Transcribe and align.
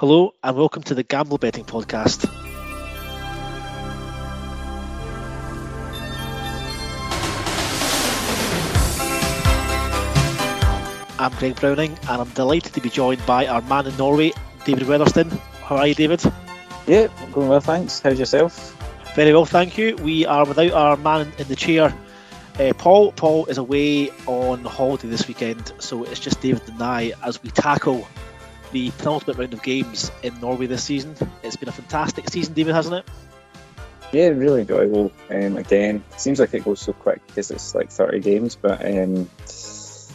Hello 0.00 0.32
and 0.42 0.56
welcome 0.56 0.82
to 0.84 0.94
the 0.94 1.02
Gamble 1.02 1.36
Betting 1.36 1.66
Podcast. 1.66 2.26
I'm 11.18 11.30
Greg 11.32 11.60
Browning 11.60 11.98
and 12.08 12.22
I'm 12.22 12.30
delighted 12.30 12.72
to 12.72 12.80
be 12.80 12.88
joined 12.88 13.26
by 13.26 13.46
our 13.46 13.60
man 13.60 13.86
in 13.88 13.96
Norway, 13.98 14.32
David 14.64 14.84
Weatherston. 14.84 15.38
How 15.64 15.76
are 15.76 15.86
you, 15.86 15.94
David? 15.94 16.22
Yeah, 16.86 17.08
going 17.32 17.50
well, 17.50 17.60
thanks. 17.60 18.00
How's 18.00 18.18
yourself? 18.18 18.74
Very 19.14 19.34
well, 19.34 19.44
thank 19.44 19.76
you. 19.76 19.96
We 19.96 20.24
are 20.24 20.46
without 20.46 20.72
our 20.72 20.96
man 20.96 21.30
in 21.36 21.46
the 21.46 21.56
chair, 21.56 21.94
uh, 22.58 22.72
Paul. 22.78 23.12
Paul 23.12 23.44
is 23.44 23.58
away 23.58 24.08
on 24.24 24.64
holiday 24.64 25.08
this 25.08 25.28
weekend, 25.28 25.74
so 25.78 26.04
it's 26.04 26.20
just 26.20 26.40
David 26.40 26.66
and 26.70 26.82
I 26.82 27.12
as 27.22 27.42
we 27.42 27.50
tackle 27.50 28.08
the 28.72 28.90
penultimate 28.92 29.38
round 29.38 29.54
of 29.54 29.62
games 29.62 30.10
in 30.22 30.38
Norway 30.40 30.66
this 30.66 30.84
season. 30.84 31.14
It's 31.42 31.56
been 31.56 31.68
a 31.68 31.72
fantastic 31.72 32.28
season, 32.28 32.54
David, 32.54 32.74
hasn't 32.74 32.96
it? 32.96 33.08
Yeah, 34.12 34.28
really 34.28 34.62
enjoyable. 34.62 35.12
Um, 35.30 35.56
again, 35.56 36.04
seems 36.16 36.40
like 36.40 36.52
it 36.54 36.64
goes 36.64 36.80
so 36.80 36.92
quick 36.92 37.24
because 37.26 37.50
it's 37.50 37.74
like 37.74 37.90
30 37.90 38.20
games, 38.20 38.56
but 38.56 38.84
um, 38.84 39.30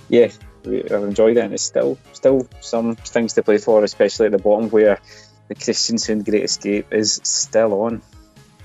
yeah, 0.09 0.29
I've 0.65 0.91
enjoyed 0.91 1.37
it, 1.37 1.45
and 1.45 1.53
it's 1.53 1.63
still 1.63 1.97
still 2.11 2.47
some 2.61 2.95
things 2.95 3.33
to 3.33 3.43
play 3.43 3.57
for, 3.57 3.83
especially 3.83 4.25
at 4.27 4.31
the 4.31 4.37
bottom 4.37 4.69
where 4.69 4.99
the 5.47 5.55
Kristiansund 5.55 6.25
Great 6.25 6.43
Escape 6.43 6.91
is 6.91 7.21
still 7.23 7.83
on. 7.83 8.01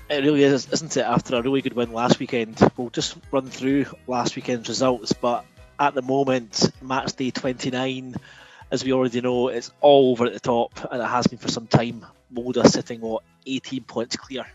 It 0.09 0.23
really 0.25 0.43
is, 0.43 0.67
isn't 0.69 0.97
it? 0.97 1.05
After 1.05 1.35
a 1.37 1.41
really 1.41 1.61
good 1.61 1.73
win 1.73 1.93
last 1.93 2.19
weekend, 2.19 2.59
we'll 2.75 2.89
just 2.89 3.15
run 3.31 3.47
through 3.47 3.85
last 4.07 4.35
weekend's 4.35 4.67
results. 4.67 5.13
But 5.13 5.45
at 5.79 5.93
the 5.93 6.01
moment, 6.01 6.69
match 6.81 7.15
day 7.15 7.31
29, 7.31 8.15
as 8.71 8.83
we 8.83 8.93
already 8.93 9.21
know, 9.21 9.49
it's 9.49 9.71
all 9.81 10.11
over 10.11 10.25
at 10.25 10.33
the 10.33 10.39
top, 10.39 10.71
and 10.91 11.01
it 11.01 11.05
has 11.05 11.27
been 11.27 11.39
for 11.39 11.49
some 11.49 11.67
time. 11.67 12.05
Molde 12.31 12.65
sitting 12.67 13.01
what 13.01 13.23
18 13.45 13.83
points 13.83 14.15
clear 14.15 14.41
um, 14.41 14.47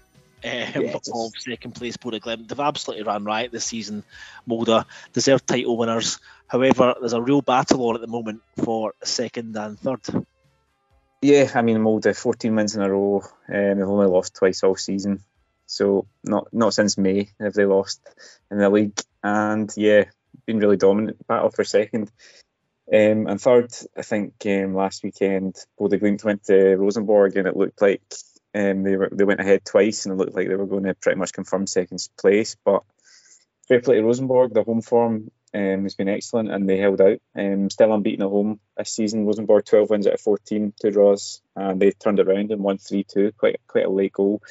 yeah, 0.43 0.95
of 0.95 1.33
second 1.39 1.75
place 1.75 1.97
Bodø/Glimt. 1.97 2.49
They've 2.49 2.61
absolutely 2.61 3.05
ran 3.05 3.25
right 3.25 3.51
this 3.51 3.65
season. 3.65 4.03
Molde 4.47 4.85
deserved 5.13 5.47
title 5.47 5.77
winners. 5.77 6.19
However, 6.47 6.95
there's 6.99 7.13
a 7.13 7.21
real 7.21 7.43
battle 7.43 7.87
on 7.89 7.97
at 7.97 8.01
the 8.01 8.07
moment 8.07 8.43
for 8.65 8.95
second 9.03 9.57
and 9.57 9.79
third. 9.79 10.01
Yeah, 11.21 11.51
I 11.55 11.63
mean 11.63 11.83
Molde 11.83 12.17
14 12.17 12.55
wins 12.55 12.77
in 12.77 12.83
a 12.83 12.91
row. 12.91 13.23
Um, 13.49 13.79
they've 13.79 13.89
only 13.89 14.07
lost 14.07 14.35
twice 14.35 14.63
all 14.63 14.77
season, 14.77 15.23
so 15.67 16.07
not 16.23 16.49
not 16.53 16.75
since 16.75 16.99
May 16.99 17.31
have 17.41 17.55
they 17.55 17.65
lost 17.65 18.01
in 18.51 18.59
the 18.59 18.71
league. 18.71 18.99
And 19.23 19.73
yeah, 19.77 20.05
been 20.47 20.59
really 20.59 20.77
dominant 20.77 21.27
battle 21.27 21.51
for 21.51 21.65
second. 21.65 22.11
Um, 22.93 23.27
and 23.27 23.41
third, 23.41 23.73
I 23.97 24.03
think 24.03 24.35
um, 24.47 24.75
last 24.75 25.03
weekend 25.03 25.57
Bodø 25.79 26.01
Glimt 26.01 26.25
went 26.25 26.45
to 26.45 26.77
Rosenborg 26.77 27.37
and 27.37 27.49
it 27.49 27.57
looked 27.57 27.83
like 27.83 28.03
um, 28.55 28.85
they 28.85 28.97
were 28.97 29.09
they 29.11 29.25
went 29.25 29.41
ahead 29.41 29.65
twice 29.65 30.07
and 30.07 30.13
it 30.13 30.17
looked 30.17 30.35
like 30.35 30.49
they 30.49 30.55
were 30.55 30.67
going 30.67 30.85
to 30.85 30.95
pretty 30.95 31.19
much 31.19 31.33
confirm 31.33 31.67
second 31.67 32.07
place. 32.19 32.57
But 32.65 32.85
fair 33.67 33.81
play 33.81 33.97
to 33.97 34.03
Rosenborg, 34.03 34.55
the 34.55 34.63
home 34.63 34.83
form 34.83 35.31
um, 35.53 35.83
has 35.83 35.95
been 35.95 36.09
excellent 36.09 36.51
and 36.51 36.69
they 36.69 36.79
held 36.79 37.01
out. 37.01 37.19
Um, 37.37 37.71
still 37.71 37.93
unbeaten 37.93 38.23
at 38.23 38.31
home 38.31 38.61
this 38.77 38.93
season. 38.93 39.27
Rosenborg 39.27 39.65
12 39.65 39.91
wins 39.91 40.07
out 40.07 40.15
of 40.15 40.21
14, 40.21 40.73
two 40.81 40.91
draws, 40.91 41.43
and 41.57 41.81
they 41.81 41.91
turned 41.91 42.21
it 42.21 42.29
around 42.29 42.53
and 42.53 42.63
won 42.63 42.79
3 42.79 43.05
2. 43.05 43.33
Quite 43.33 43.61
quite 43.67 43.87
a 43.87 43.91
late 43.91 44.13
goal 44.13 44.43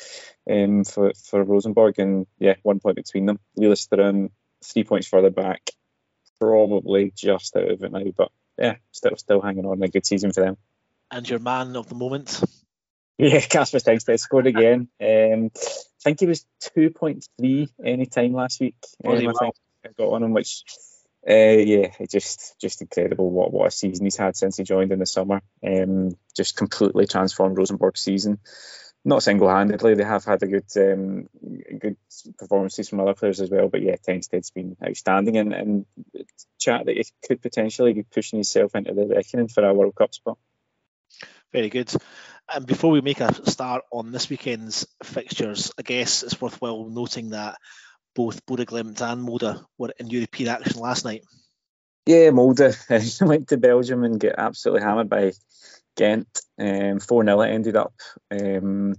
um, 0.49 0.83
for, 0.83 1.13
for 1.13 1.43
Rosenborg, 1.43 1.99
and 1.99 2.27
yeah, 2.37 2.55
one 2.63 2.79
point 2.79 2.97
between 2.97 3.25
them. 3.25 3.39
Lillestrøm, 3.57 4.29
three 4.63 4.83
points 4.83 5.07
further 5.07 5.29
back, 5.29 5.69
probably 6.39 7.11
just 7.15 7.55
out 7.55 7.71
of 7.71 7.83
it 7.83 7.91
now, 7.91 8.03
but 8.15 8.31
yeah, 8.57 8.75
still 8.91 9.15
still 9.17 9.41
hanging 9.41 9.65
on. 9.65 9.81
A 9.83 9.87
good 9.87 10.05
season 10.05 10.31
for 10.31 10.41
them. 10.41 10.57
And 11.11 11.29
your 11.29 11.39
man 11.39 11.75
of 11.75 11.87
the 11.89 11.95
moment? 11.95 12.41
Yeah, 13.17 13.39
Casper 13.39 13.77
Tengstedt 13.77 14.19
scored 14.19 14.47
again. 14.47 14.89
Um, 14.99 15.51
I 15.55 16.03
think 16.03 16.19
he 16.19 16.25
was 16.25 16.45
2.3 16.75 17.69
any 17.83 18.05
time 18.07 18.33
last 18.33 18.59
week. 18.59 18.75
Um, 19.05 19.13
I 19.13 19.19
think 19.19 19.55
I 19.85 19.89
got 19.97 20.11
on 20.11 20.23
him, 20.23 20.33
which 20.33 20.63
uh, 21.27 21.33
yeah, 21.33 21.87
just 22.11 22.59
just 22.59 22.81
incredible 22.81 23.31
what 23.31 23.51
what 23.51 23.67
a 23.67 23.71
season 23.71 24.05
he's 24.05 24.17
had 24.17 24.35
since 24.35 24.57
he 24.57 24.63
joined 24.63 24.91
in 24.91 24.99
the 24.99 25.05
summer. 25.05 25.41
Um, 25.65 26.17
just 26.35 26.55
completely 26.55 27.07
transformed 27.07 27.57
Rosenborg's 27.57 28.01
season. 28.01 28.39
Not 29.07 29.21
single-handedly, 29.21 29.93
they 29.93 30.03
have 30.03 30.25
had 30.25 30.41
a 30.41 30.47
good 30.47 30.65
um, 30.77 31.29
good 31.79 31.95
performances 32.39 32.89
from 32.89 32.99
other 33.01 33.13
players 33.13 33.39
as 33.39 33.51
well. 33.51 33.69
But 33.69 33.83
yeah, 33.83 33.97
Tengstedt's 33.97 34.49
been 34.49 34.75
outstanding, 34.83 35.37
and, 35.37 35.53
and 35.53 35.85
chat 36.59 36.87
that 36.87 36.97
he 36.97 37.05
could 37.27 37.39
potentially 37.39 37.93
be 37.93 38.01
pushing 38.01 38.37
himself 38.37 38.73
into 38.73 38.95
the 38.95 39.05
reckoning 39.05 39.47
for 39.47 39.63
a 39.63 39.73
World 39.75 39.93
Cup 39.93 40.13
spot. 40.15 40.39
Very 41.53 41.69
good. 41.69 41.93
And 42.51 42.65
before 42.65 42.91
we 42.91 43.01
make 43.01 43.21
a 43.21 43.33
start 43.49 43.83
on 43.91 44.11
this 44.11 44.29
weekend's 44.29 44.87
fixtures, 45.03 45.71
I 45.77 45.83
guess 45.83 46.23
it's 46.23 46.41
worthwhile 46.41 46.89
noting 46.89 47.29
that 47.29 47.57
both 48.15 48.45
Bodø/Glimt 48.45 49.01
and 49.01 49.23
Molde 49.23 49.63
were 49.77 49.93
in 49.99 50.07
European 50.07 50.49
action 50.49 50.81
last 50.81 51.05
night. 51.05 51.23
Yeah, 52.05 52.31
Molde 52.31 52.75
went 53.21 53.49
to 53.49 53.57
Belgium 53.57 54.03
and 54.03 54.19
get 54.19 54.35
absolutely 54.37 54.83
hammered 54.83 55.09
by 55.09 55.31
Ghent. 55.95 56.41
Um, 56.59 56.99
4 56.99 57.25
0 57.25 57.41
it 57.41 57.49
ended 57.49 57.75
up. 57.75 57.93
Um, 58.31 58.95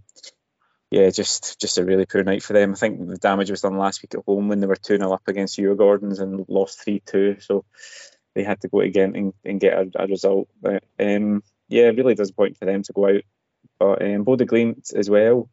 yeah, 0.91 1.11
just 1.11 1.61
just 1.61 1.79
a 1.79 1.85
really 1.85 2.07
poor 2.07 2.23
night 2.23 2.43
for 2.43 2.53
them. 2.53 2.73
I 2.73 2.77
think 2.77 3.07
the 3.07 3.17
damage 3.17 3.51
was 3.51 3.63
done 3.63 3.77
last 3.77 4.03
week 4.03 4.15
at 4.15 4.25
home 4.27 4.49
when 4.49 4.61
they 4.61 4.67
were 4.67 4.77
2 4.77 4.99
0 4.99 5.13
up 5.13 5.27
against 5.27 5.59
Djurgårdens 5.59 6.21
and 6.21 6.45
lost 6.49 6.85
3 6.85 7.03
2. 7.05 7.37
So 7.41 7.65
they 8.35 8.45
had 8.45 8.61
to 8.61 8.69
go 8.69 8.81
to 8.81 8.89
Ghent 8.89 9.17
and, 9.17 9.33
and 9.45 9.61
get 9.61 9.75
a, 9.75 9.91
a 9.97 10.07
result. 10.07 10.49
But 10.61 10.85
um, 11.01 11.43
yeah, 11.69 11.87
really 11.87 12.15
disappointing 12.15 12.55
for 12.55 12.67
them 12.67 12.83
to 12.85 12.93
go 12.93 13.09
out. 13.09 13.23
But 13.79 14.03
um, 14.03 14.25
Bodø/Glimt 14.25 14.95
as 14.95 15.11
well 15.11 15.49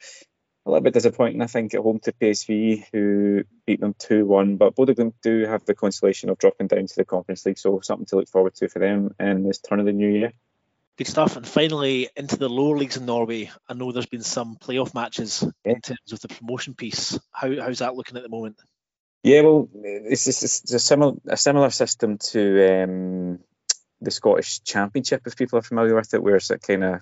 a 0.65 0.69
little 0.69 0.83
bit 0.83 0.93
disappointing, 0.93 1.41
I 1.41 1.47
think, 1.47 1.73
at 1.73 1.81
home 1.81 1.99
to 2.03 2.13
PSV, 2.13 2.85
who 2.93 3.43
beat 3.65 3.81
them 3.81 3.95
2 3.99 4.25
1. 4.25 4.57
But 4.57 4.75
Bodø/Glimt 4.75 5.13
do 5.21 5.45
have 5.45 5.65
the 5.65 5.75
consolation 5.75 6.29
of 6.29 6.37
dropping 6.37 6.67
down 6.67 6.87
to 6.87 6.95
the 6.95 7.05
Conference 7.05 7.45
League, 7.45 7.57
so 7.57 7.81
something 7.81 8.05
to 8.07 8.17
look 8.17 8.29
forward 8.29 8.55
to 8.55 8.69
for 8.69 8.79
them 8.79 9.13
in 9.19 9.43
this 9.43 9.59
turn 9.59 9.79
of 9.79 9.85
the 9.85 9.91
new 9.91 10.09
year. 10.09 10.31
Good 10.97 11.07
stuff. 11.07 11.37
And 11.37 11.47
finally, 11.47 12.09
into 12.15 12.37
the 12.37 12.49
lower 12.49 12.77
leagues 12.77 12.97
in 12.97 13.05
Norway. 13.05 13.49
I 13.67 13.73
know 13.73 13.91
there's 13.91 14.05
been 14.05 14.21
some 14.21 14.57
playoff 14.57 14.93
matches 14.93 15.43
in 15.65 15.81
terms 15.81 16.11
of 16.11 16.19
the 16.21 16.27
promotion 16.27 16.75
piece. 16.75 17.17
How, 17.31 17.49
how's 17.61 17.79
that 17.79 17.95
looking 17.95 18.17
at 18.17 18.23
the 18.23 18.29
moment? 18.29 18.57
Yeah, 19.23 19.41
well, 19.41 19.69
it's, 19.73 20.27
it's, 20.27 20.43
it's 20.43 20.73
a 20.73 20.79
similar 20.79 21.13
a 21.27 21.37
similar 21.37 21.69
system 21.69 22.17
to 22.17 22.83
um, 22.83 23.39
the 24.01 24.11
Scottish 24.11 24.61
Championship, 24.63 25.21
if 25.25 25.37
people 25.37 25.57
are 25.57 25.63
familiar 25.63 25.95
with 25.95 26.13
it, 26.13 26.21
where 26.21 26.35
it's 26.35 26.49
a 26.49 26.59
kind 26.59 26.83
of 26.83 27.01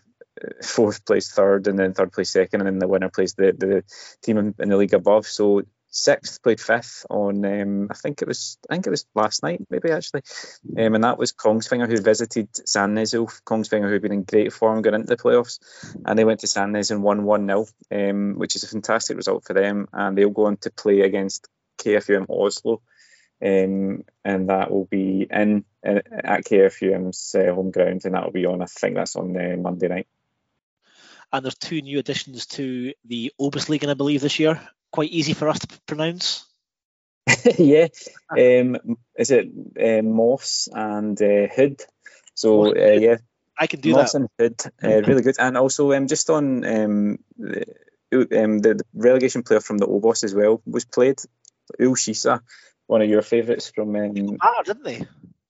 fourth 0.64 1.06
place 1.06 1.32
third 1.32 1.68
and 1.68 1.78
then 1.78 1.94
third 1.94 2.12
place 2.12 2.32
second 2.32 2.62
and 2.62 2.68
then 2.68 2.80
the 2.80 2.88
winner 2.88 3.10
plays 3.10 3.34
the, 3.34 3.52
the 3.58 3.84
team 4.22 4.38
in 4.38 4.70
the 4.70 4.78
league 4.78 4.94
above 4.94 5.28
so 5.28 5.62
sixth 5.92 6.42
played 6.42 6.60
fifth 6.60 7.06
on 7.10 7.44
um, 7.46 7.88
I 7.92 7.94
think 7.94 8.22
it 8.22 8.28
was 8.28 8.58
I 8.70 8.74
think 8.74 8.88
it 8.88 8.92
was 8.92 9.06
last 9.14 9.44
night 9.44 9.62
maybe 9.70 9.92
actually. 9.92 10.24
Um, 10.78 10.96
and 10.96 11.04
that 11.04 11.18
was 11.18 11.34
Kongsvinger 11.34 11.88
who 11.88 12.02
visited 12.02 12.52
Sandnes 12.54 13.14
Ulf 13.14 13.42
Kongsvinger 13.46 13.90
who've 13.90 14.02
been 14.02 14.14
in 14.14 14.24
great 14.24 14.54
form 14.54 14.82
going 14.82 14.96
into 14.96 15.08
the 15.08 15.22
playoffs. 15.22 15.60
And 16.06 16.18
they 16.18 16.26
went 16.26 16.40
to 16.40 16.48
Sandnes 16.48 16.92
and 16.92 17.04
won 17.04 17.24
1-0 17.24 17.72
um, 17.92 18.40
which 18.40 18.56
is 18.56 18.64
a 18.64 18.68
fantastic 18.68 19.18
result 19.18 19.44
for 19.44 19.54
them. 19.54 19.88
And 19.92 20.18
they'll 20.18 20.30
go 20.30 20.46
on 20.46 20.58
to 20.58 20.72
play 20.72 21.02
against 21.02 21.48
KFUM 21.78 22.28
Oslo. 22.30 22.82
Um, 23.44 24.04
and 24.24 24.50
that 24.50 24.72
will 24.72 24.86
be 24.86 25.28
in, 25.30 25.66
in 25.84 26.02
at 26.24 26.46
KFUM's 26.46 27.36
uh, 27.36 27.54
home 27.54 27.72
ground. 27.72 28.06
And 28.06 28.16
that 28.16 28.24
will 28.24 28.32
be 28.32 28.46
on 28.46 28.62
I 28.62 28.66
think 28.66 28.96
that's 28.96 29.18
on 29.18 29.36
uh, 29.36 29.58
Monday 29.58 29.90
night. 29.90 30.08
And 31.34 31.46
there's 31.46 31.56
two 31.56 31.82
new 31.82 32.00
additions 32.00 32.46
to 32.48 32.94
the 33.06 33.32
Obos-ligaen, 33.40 33.90
I 33.90 33.94
believe, 33.94 34.20
this 34.22 34.38
year. 34.40 34.62
Quite 34.92 35.12
easy 35.12 35.34
for 35.34 35.50
us 35.50 35.60
to 35.60 35.82
pronounce. 35.88 36.46
yeah, 37.58 37.88
um, 38.38 38.98
is 39.16 39.32
it 39.32 39.48
uh, 39.80 40.02
Moss 40.02 40.68
and 40.72 41.22
uh, 41.22 41.48
Hødd? 41.48 41.86
So 42.34 42.76
uh, 42.76 43.00
yeah, 43.00 43.18
I 43.58 43.68
can 43.68 43.80
do 43.80 43.92
Moss 43.92 44.14
that. 44.14 44.18
and 44.20 44.30
Hødd, 44.40 44.72
uh, 44.84 45.08
really 45.08 45.22
good. 45.22 45.36
And 45.40 45.58
also, 45.58 45.94
um, 45.94 46.08
just 46.08 46.30
on 46.30 46.66
um, 46.66 47.20
the, 47.38 47.66
um, 48.12 48.60
the, 48.60 48.74
the 48.76 48.84
relegation 48.94 49.44
player 49.44 49.62
from 49.62 49.78
the 49.78 49.88
Obos 49.88 50.24
as 50.24 50.34
well 50.36 50.62
was 50.66 50.86
played. 50.86 51.20
Ull/Kisa, 51.80 52.42
one 52.88 53.02
of 53.02 53.10
your 53.10 53.22
favourites 53.22 53.72
from. 53.74 53.96
Um, 53.96 54.38
ah, 54.42 54.64
didn't 54.66 54.84
they? 54.84 55.06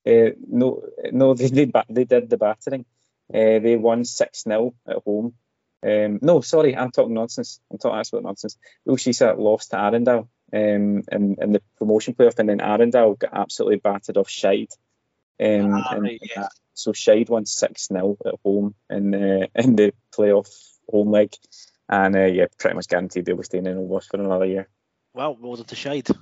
Uh, 0.05 0.31
no, 0.47 0.83
no, 1.11 1.33
they 1.33 1.49
did. 1.49 1.71
They 1.89 2.03
did 2.03 2.29
the 2.29 2.37
battering. 2.37 2.85
Uh, 3.33 3.59
they 3.59 3.77
won 3.77 4.03
six 4.03 4.43
0 4.43 4.73
at 4.85 4.97
home 5.05 5.33
um, 5.83 6.19
no, 6.21 6.41
sorry, 6.41 6.75
I'm 6.75 6.91
talking 6.91 7.13
nonsense. 7.13 7.59
I'm 7.71 7.77
talking 7.77 7.99
absolute 7.99 8.23
nonsense. 8.23 8.57
Ull/Kisa 8.87 9.35
lost 9.37 9.71
to 9.71 9.77
Arendal 9.77 10.27
um, 10.53 11.03
in, 11.11 11.37
in 11.41 11.51
the 11.53 11.61
promotion 11.77 12.13
playoff, 12.13 12.39
and 12.39 12.49
then 12.49 12.59
Arendal 12.59 13.17
got 13.17 13.33
absolutely 13.33 13.77
battered 13.77 14.17
off 14.17 14.29
Skeid. 14.29 14.71
Um, 15.41 15.73
ah, 15.73 15.95
and, 15.95 16.03
right, 16.03 16.19
yes. 16.35 16.49
So 16.73 16.91
Skeid 16.91 17.29
won 17.29 17.45
6 17.45 17.87
0 17.87 18.17
at 18.25 18.35
home 18.43 18.75
in 18.89 19.11
the, 19.11 19.49
in 19.55 19.75
the 19.75 19.93
playoff 20.15 20.49
home 20.89 21.11
leg. 21.11 21.33
And 21.89 22.15
uh, 22.15 22.25
yeah, 22.25 22.45
pretty 22.57 22.75
much 22.75 22.87
guaranteed 22.87 23.25
they'll 23.25 23.37
be 23.37 23.43
staying 23.43 23.65
in 23.65 23.75
Obos 23.75 24.05
for 24.05 24.17
another 24.17 24.45
year. 24.45 24.67
Well, 25.13 25.35
well 25.39 25.55
done 25.55 25.65
to 25.65 25.75
Skeid. 25.75 26.15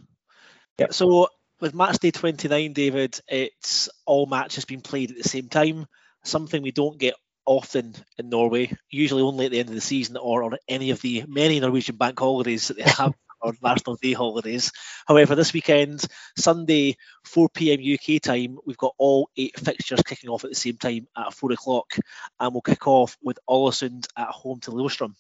Yep. 0.80 0.94
So 0.94 1.28
with 1.60 1.76
match 1.76 2.00
day 2.00 2.12
29, 2.12 2.74
David, 2.74 3.20
it's 3.28 3.90
all 4.06 4.26
matches 4.26 4.66
being 4.66 4.82
played 4.82 5.12
at 5.12 5.18
the 5.18 5.30
same 5.30 5.50
time, 5.50 5.86
something 6.24 6.64
we 6.64 6.72
don't 6.72 6.98
get 6.98 7.16
often 7.50 7.96
in 8.20 8.30
Norway, 8.30 8.72
usually 8.92 9.24
only 9.24 9.46
at 9.46 9.52
the 9.52 9.60
end 9.60 9.70
of 9.70 9.76
the 9.76 9.82
season 9.82 10.18
or 10.18 10.44
on 10.44 10.54
any 10.68 10.92
of 10.92 11.02
the 11.02 11.24
many 11.28 11.60
Norwegian 11.60 11.96
bank 11.96 12.20
holidays 12.20 12.68
that 12.68 12.78
they 12.78 12.84
have 12.98 13.16
or 13.42 13.54
National 13.64 13.96
Day 13.96 14.14
holidays. 14.14 14.72
However, 15.08 15.34
this 15.34 15.52
weekend, 15.52 16.06
Sunday, 16.38 16.98
4 17.24 17.50
pm 17.50 17.80
UK 17.82 18.22
time, 18.22 18.60
we've 18.66 18.78
got 18.78 18.94
all 19.00 19.30
eight 19.36 19.60
fixtures 19.60 20.04
kicking 20.06 20.30
off 20.30 20.44
at 20.44 20.52
the 20.52 20.56
same 20.56 20.78
time 20.78 21.08
at 21.18 21.34
4 21.34 21.54
o'clock, 21.54 21.96
and 22.40 22.54
we'll 22.54 22.62
kick 22.62 22.86
off 22.86 23.18
with 23.24 23.40
Ålesund 23.50 24.06
at 24.16 24.28
home 24.28 24.60
to 24.62 24.72
Lillestrøm. 24.72 25.16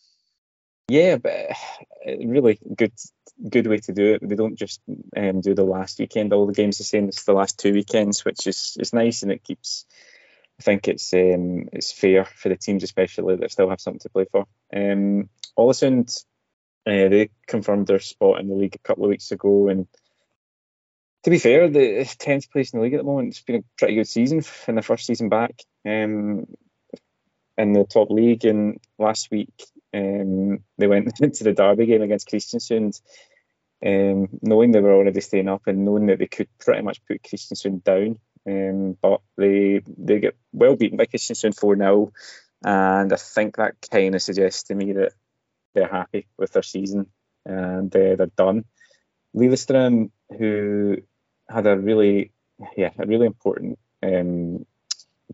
Yeah, 0.88 1.18
but 1.18 1.52
really 2.06 2.60
good 2.76 2.94
good 3.48 3.68
way 3.68 3.78
to 3.78 3.94
do 3.94 4.14
it. 4.14 4.28
They 4.28 4.36
don't 4.36 4.58
just 4.58 4.82
um, 5.16 5.42
do 5.42 5.54
the 5.54 5.64
last 5.64 6.00
weekend. 6.00 6.34
All 6.34 6.48
the 6.48 6.54
games 6.54 6.78
the 6.78 6.84
same 6.84 7.08
as 7.08 7.24
the 7.24 7.34
last 7.34 7.58
two 7.58 7.74
weekends, 7.74 8.26
which 8.26 8.48
is 8.48 8.76
is 8.80 8.94
nice 8.94 9.24
and 9.24 9.32
it 9.32 9.44
keeps. 9.44 9.86
I 10.60 10.64
think 10.64 10.88
it's 10.88 11.14
um, 11.14 11.70
it's 11.72 11.92
fair 11.92 12.26
for 12.26 12.50
the 12.50 12.58
teams, 12.58 12.84
especially 12.84 13.38
that 13.38 13.52
still 13.52 13.70
have 13.70 13.82
something 13.82 14.00
to 14.02 14.10
play 14.10 14.26
for. 14.32 14.46
Um, 14.76 15.30
Ålesund 15.58 16.26
uh, 16.86 17.10
they 17.10 17.30
confirmed 17.48 17.88
their 17.88 18.00
spot 18.00 18.40
in 18.40 18.48
the 18.48 18.56
league 18.56 18.76
a 18.76 18.88
couple 18.88 19.06
of 19.06 19.10
weeks 19.10 19.32
ago, 19.32 19.70
and 19.70 19.88
to 21.24 21.30
be 21.30 21.38
fair, 21.38 21.70
the 21.70 22.06
tenth 22.18 22.50
place 22.52 22.74
in 22.74 22.80
the 22.80 22.84
league 22.84 22.94
at 22.94 22.98
the 22.98 23.04
moment. 23.04 23.30
It's 23.30 23.42
been 23.42 23.58
a 23.58 23.64
pretty 23.78 23.96
good 23.96 24.08
season 24.08 24.44
in 24.68 24.76
the 24.76 24.82
first 24.82 25.06
season 25.06 25.30
back 25.30 25.62
um, 25.86 26.48
in 27.58 27.74
the 27.74 27.84
top 27.84 28.10
league. 28.10 28.46
And 28.46 28.80
last 28.98 29.30
week 29.30 29.54
um, 29.94 30.60
they 30.78 30.88
went 30.88 31.12
into 31.22 31.44
the 31.44 31.54
derby 31.54 31.88
game 31.88 32.02
against 32.02 32.30
Kristiansund, 32.30 33.02
um, 33.86 34.30
knowing 34.42 34.72
they 34.72 34.80
were 34.80 34.94
already 34.94 35.22
staying 35.22 35.50
up 35.50 35.68
and 35.68 35.84
knowing 35.84 36.06
that 36.08 36.20
they 36.20 36.28
could 36.28 36.48
pretty 36.58 36.82
much 36.82 37.04
put 37.06 37.22
Kristiansund 37.22 37.84
down. 37.84 38.20
Um, 38.48 38.98
but 39.02 39.22
they 39.38 39.82
they 39.86 40.20
get 40.20 40.36
well 40.54 40.76
beaten 40.76 40.98
by 40.98 41.06
Kristiansund 41.06 41.60
4 41.60 41.78
0. 41.78 42.12
And 42.64 43.14
I 43.14 43.16
think 43.16 43.56
that 43.56 43.76
kind 43.90 44.16
of 44.16 44.22
suggests 44.22 44.64
to 44.64 44.76
me 44.76 44.94
that 44.94 45.14
they're 45.74 45.88
happy 45.88 46.28
with 46.38 46.52
their 46.52 46.64
season 46.64 47.08
and 47.46 47.96
uh, 47.96 48.16
they're 48.16 48.32
done. 48.36 48.66
Lillestrøm, 49.36 50.12
who 50.38 50.98
had 51.48 51.68
a 51.68 51.78
really, 51.78 52.32
yeah, 52.76 52.92
a 52.98 53.06
really 53.06 53.28
important 53.28 53.80
um, 54.04 54.66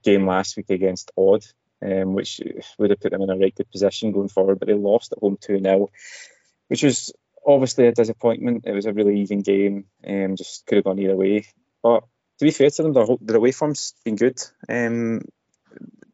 game 0.03 0.27
last 0.27 0.57
week 0.57 0.69
against 0.69 1.11
Odd, 1.17 1.45
um, 1.81 2.13
which 2.13 2.41
would 2.77 2.89
have 2.89 2.99
put 2.99 3.11
them 3.11 3.21
in 3.21 3.29
a 3.29 3.37
right 3.37 3.55
good 3.55 3.71
position 3.71 4.11
going 4.11 4.29
forward, 4.29 4.59
but 4.59 4.67
they 4.67 4.73
lost 4.73 5.13
at 5.13 5.19
home 5.19 5.37
2 5.39 5.59
0, 5.61 5.89
which 6.67 6.83
was 6.83 7.13
obviously 7.45 7.87
a 7.87 7.91
disappointment. 7.91 8.65
It 8.65 8.73
was 8.73 8.85
a 8.85 8.93
really 8.93 9.21
even 9.21 9.41
game, 9.41 9.85
um, 10.07 10.35
just 10.35 10.65
could 10.65 10.77
have 10.77 10.85
gone 10.85 10.99
either 10.99 11.15
way. 11.15 11.47
But 11.81 12.03
to 12.39 12.45
be 12.45 12.51
fair 12.51 12.69
to 12.69 12.83
them, 12.83 12.93
their, 12.93 13.05
their 13.21 13.37
away 13.37 13.51
form's 13.51 13.93
been 14.03 14.15
good 14.15 14.41
um, 14.69 15.21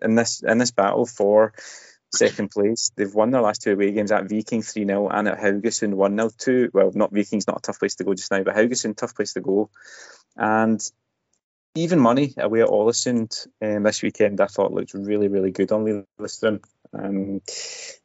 in 0.01 0.15
this 0.15 0.43
in 0.43 0.57
this 0.57 0.71
battle 0.71 1.05
for 1.05 1.53
second 2.13 2.51
place. 2.51 2.91
They've 2.95 3.13
won 3.13 3.31
their 3.31 3.41
last 3.41 3.61
two 3.61 3.73
away 3.73 3.91
games 3.91 4.11
at 4.11 4.29
Viking 4.29 4.61
3 4.61 4.85
0 4.85 5.09
and 5.09 5.27
at 5.27 5.39
Haugesund 5.39 5.93
1 5.93 6.17
0 6.17 6.29
2. 6.37 6.69
Well, 6.73 6.91
not 6.93 7.13
Viking's 7.13 7.47
not 7.47 7.57
a 7.57 7.61
tough 7.61 7.79
place 7.79 7.95
to 7.95 8.03
go 8.03 8.13
just 8.13 8.31
now, 8.31 8.43
but 8.43 8.55
Haugesund, 8.55 8.97
tough 8.97 9.15
place 9.15 9.33
to 9.33 9.41
go. 9.41 9.69
And 10.35 10.81
even 11.75 11.99
money 11.99 12.33
away 12.37 12.61
at 12.61 12.67
Ålesund 12.67 13.47
um, 13.61 13.83
this 13.83 14.01
weekend, 14.01 14.41
I 14.41 14.47
thought 14.47 14.73
looked 14.73 14.93
really, 14.93 15.29
really 15.29 15.51
good 15.51 15.71
on 15.71 16.05
Lillestrøm. 16.19 16.61
Um, 16.93 17.41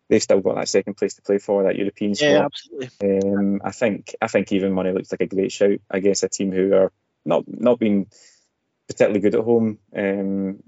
they've 0.09 0.23
still 0.23 0.41
got 0.41 0.55
that 0.55 0.69
second 0.69 0.97
place 0.97 1.15
to 1.15 1.23
play 1.23 1.39
for, 1.39 1.65
that 1.65 1.77
European 1.77 2.15
spot. 2.15 2.29
Yeah, 2.29 2.45
absolutely. 2.45 3.33
Um, 3.33 3.61
I 3.65 3.73
think 3.73 4.15
I 4.23 4.29
think 4.29 4.53
even 4.53 4.73
money 4.73 4.93
looks 4.93 5.11
like 5.11 5.21
a 5.21 5.27
great 5.27 5.51
shout 5.51 5.81
against 5.91 6.23
a 6.23 6.29
team 6.29 6.53
who 6.53 6.75
are 6.75 6.93
not 7.27 7.45
not 7.47 7.79
being 7.79 8.07
particularly 8.89 9.21
good 9.21 9.35
at 9.35 9.45
home. 9.45 9.79
Um, 9.95 10.63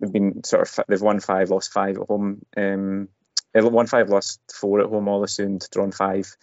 they've 0.00 0.12
been 0.12 0.44
sort 0.44 0.62
of 0.62 0.84
they've 0.88 1.00
won 1.00 1.20
five, 1.20 1.50
lost 1.50 1.72
five 1.72 1.98
at 1.98 2.06
home. 2.06 2.44
Um, 2.56 3.08
won 3.54 3.86
five, 3.86 4.08
lost 4.08 4.40
four 4.52 4.80
at 4.80 4.88
home. 4.88 5.06
Ålesund 5.06 5.68
drawn 5.70 5.92
five. 5.92 6.34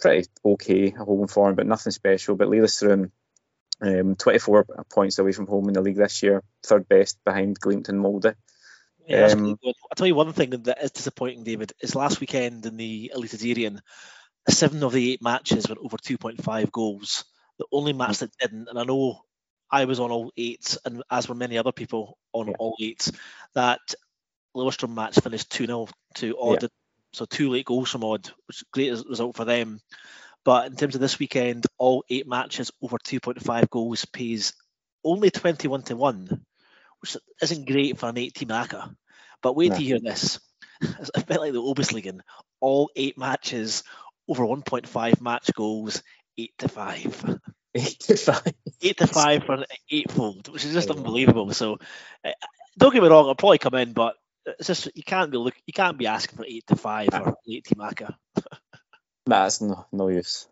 Pretty 0.00 0.28
okay 0.44 0.90
home 0.90 1.28
form, 1.28 1.54
but 1.54 1.66
nothing 1.66 1.92
special. 1.92 2.34
But 2.34 2.48
Lillestrøm, 2.48 3.10
um, 3.82 4.16
24 4.16 4.66
points 4.90 5.18
away 5.18 5.32
from 5.32 5.46
home 5.46 5.68
in 5.68 5.74
the 5.74 5.82
league 5.82 5.96
this 5.96 6.22
year, 6.22 6.42
third 6.62 6.88
best 6.88 7.18
behind 7.24 7.58
and 7.64 8.00
Molde. 8.00 8.34
Yeah, 9.06 9.26
um, 9.26 9.58
I'll 9.64 9.74
tell 9.96 10.06
you 10.06 10.14
one 10.14 10.32
thing 10.32 10.50
that 10.50 10.82
is 10.82 10.92
disappointing, 10.92 11.44
David, 11.44 11.72
is 11.80 11.94
last 11.94 12.20
weekend 12.20 12.64
in 12.66 12.76
the 12.76 13.12
Eliteserien, 13.14 13.80
seven 14.48 14.82
of 14.82 14.92
the 14.92 15.12
eight 15.12 15.22
matches 15.22 15.68
were 15.68 15.76
over 15.82 15.96
2.5 15.96 16.70
goals. 16.70 17.24
The 17.62 17.76
only 17.76 17.92
match 17.92 18.16
mm. 18.16 18.18
that 18.20 18.36
didn't, 18.40 18.68
and 18.68 18.78
I 18.78 18.82
know 18.82 19.22
I 19.70 19.84
was 19.84 20.00
on 20.00 20.10
all 20.10 20.32
eight, 20.36 20.76
and 20.84 21.02
as 21.08 21.28
were 21.28 21.36
many 21.36 21.58
other 21.58 21.70
people 21.70 22.18
on 22.32 22.48
yeah. 22.48 22.54
all 22.58 22.76
eight. 22.80 23.08
That 23.54 23.78
Lillestrøm 24.56 24.92
match 24.92 25.20
finished 25.20 25.50
2 25.50 25.66
0 25.66 25.88
to 26.16 26.36
Odd. 26.40 26.62
Yeah. 26.62 26.68
So 27.12 27.24
two 27.24 27.50
late 27.50 27.66
goals 27.66 27.90
from 27.90 28.02
Odd, 28.02 28.30
which 28.46 28.56
is 28.56 28.62
a 28.62 28.72
great 28.72 29.08
result 29.08 29.36
for 29.36 29.44
them. 29.44 29.80
But 30.44 30.66
in 30.66 30.76
terms 30.76 30.96
of 30.96 31.00
this 31.00 31.20
weekend, 31.20 31.66
all 31.78 32.04
eight 32.10 32.26
matches 32.26 32.72
over 32.82 32.98
2.5 32.98 33.70
goals 33.70 34.04
pays 34.06 34.54
only 35.04 35.30
21 35.30 35.82
to 35.84 35.96
1, 35.96 36.44
which 37.00 37.16
isn't 37.40 37.68
great 37.68 37.96
for 37.96 38.08
an 38.08 38.18
eight 38.18 38.34
team 38.34 38.48
acca. 38.48 38.92
But 39.40 39.54
wait 39.54 39.70
no. 39.70 39.76
to 39.76 39.82
hear 39.82 40.00
this. 40.00 40.40
It's 40.98 41.12
a 41.14 41.24
bit 41.24 41.38
like 41.38 41.52
the 41.52 41.62
Obosligan. 41.62 42.22
All 42.60 42.90
eight 42.96 43.16
matches 43.16 43.84
over 44.26 44.44
1.5 44.44 45.20
match 45.20 45.50
goals, 45.54 46.02
8 46.38 46.58
to 46.58 46.68
5. 46.68 47.38
Eight 47.74 48.00
to 48.00 48.16
five. 48.18 48.54
Eight 48.82 48.98
to 48.98 49.06
five 49.06 49.44
for 49.44 49.54
an 49.54 49.64
eightfold, 49.90 50.48
which 50.48 50.64
is 50.66 50.74
just 50.74 50.88
yeah. 50.88 50.94
unbelievable. 50.94 51.54
So, 51.54 51.78
uh, 52.22 52.32
don't 52.76 52.92
get 52.92 53.02
me 53.02 53.08
wrong, 53.08 53.26
I'll 53.26 53.34
probably 53.34 53.58
come 53.58 53.74
in, 53.74 53.94
but 53.94 54.14
it's 54.44 54.66
just 54.66 54.90
you 54.94 55.02
can't 55.02 55.30
be 55.30 55.38
look, 55.38 55.54
you 55.66 55.72
can't 55.72 55.96
be 55.96 56.06
asking 56.06 56.36
for 56.36 56.44
eight 56.44 56.66
to 56.66 56.76
five 56.76 57.08
or 57.12 57.38
eight 57.48 57.64
team 57.64 57.78
acca. 57.80 58.14
That's 59.24 59.62
no 59.62 59.86
no 59.90 60.08
use. 60.08 60.46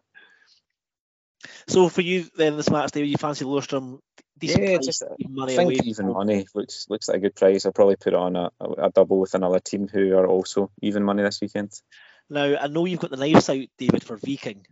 So 1.69 1.89
for 1.91 2.01
you 2.01 2.25
then 2.37 2.57
this 2.57 2.71
match, 2.71 2.93
David, 2.93 3.11
you 3.11 3.19
fancy 3.19 3.45
Lillestrøm? 3.45 3.99
Yeah, 4.41 4.79
just 4.79 5.05
money 5.29 5.53
I 5.53 5.57
think 5.57 5.85
even 5.85 6.13
money 6.13 6.47
looks 6.55 6.87
looks 6.89 7.09
like 7.09 7.19
a 7.19 7.21
good 7.21 7.37
price. 7.37 7.67
I'll 7.67 7.73
probably 7.73 7.97
put 7.97 8.15
on 8.15 8.37
a, 8.37 8.51
a, 8.59 8.71
a 8.87 8.91
double 8.91 9.21
with 9.21 9.35
another 9.35 9.61
team 9.61 9.89
who 9.89 10.17
are 10.17 10.27
also 10.27 10.71
even 10.81 11.05
money 11.05 11.23
this 11.23 11.43
weekend. 11.43 11.73
Now 12.31 12.57
I 12.59 12.69
know 12.69 12.87
you've 12.87 13.01
got 13.01 13.11
the 13.11 13.19
knives 13.19 13.51
out, 13.51 13.67
David, 13.77 14.05
for 14.05 14.17
Viking. 14.17 14.65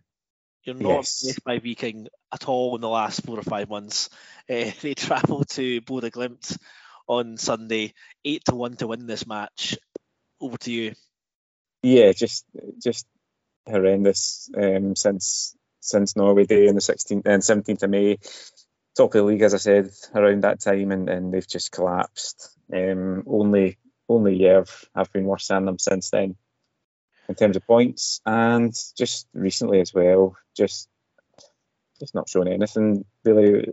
You're 0.69 0.77
not 0.77 1.09
yes. 1.23 1.39
by 1.47 1.61
Viking 1.61 2.09
at 2.31 2.47
all 2.47 2.75
in 2.75 2.83
the 2.83 2.91
last 2.91 3.25
four 3.25 3.39
or 3.39 3.43
five 3.43 3.71
months. 3.71 4.11
Uh, 4.51 4.71
they 4.83 4.93
travel 4.93 5.43
to 5.45 5.81
Bodø 5.81 6.11
Glimt 6.11 6.59
on 7.07 7.39
Sunday, 7.39 7.95
eight 8.23 8.45
to 8.45 8.55
one 8.55 8.77
to 8.77 8.87
win 8.87 9.07
this 9.07 9.27
match. 9.27 9.79
Over 10.39 10.59
to 10.59 10.71
you. 10.71 10.93
Yeah, 11.83 12.13
just 12.13 12.45
just 12.83 13.07
horrendous 13.67 14.51
um, 14.55 14.95
since 14.95 15.57
since 15.81 16.17
Norway 16.17 16.45
Day 16.45 16.69
on 16.69 16.75
the 16.75 16.83
16th 16.83 17.27
and 17.27 17.43
17th 17.43 17.85
of 17.85 17.89
May. 17.91 18.19
Top 18.95 19.07
of 19.07 19.13
the 19.13 19.23
league, 19.23 19.41
as 19.41 19.55
I 19.55 19.59
said, 19.59 19.91
around 20.15 20.43
that 20.43 20.61
time, 20.61 20.93
and, 20.93 21.09
and 21.09 21.33
they've 21.33 21.49
just 21.49 21.73
collapsed. 21.73 22.55
Um, 22.71 23.25
only 23.27 23.79
only 24.07 24.37
yeah, 24.37 24.65
have 24.95 25.13
been 25.15 25.25
worse 25.25 25.49
than 25.49 25.65
them 25.65 25.79
since 25.79 26.11
then 26.11 26.37
in 27.29 27.35
terms 27.35 27.57
of 27.57 27.67
points, 27.67 28.21
and 28.25 28.73
just 28.97 29.27
recently 29.35 29.81
as 29.81 29.93
well, 29.93 30.37
just 30.57 30.89
just 32.01 32.15
not 32.15 32.29
showing 32.29 32.49
anything 32.49 33.05
really. 33.25 33.71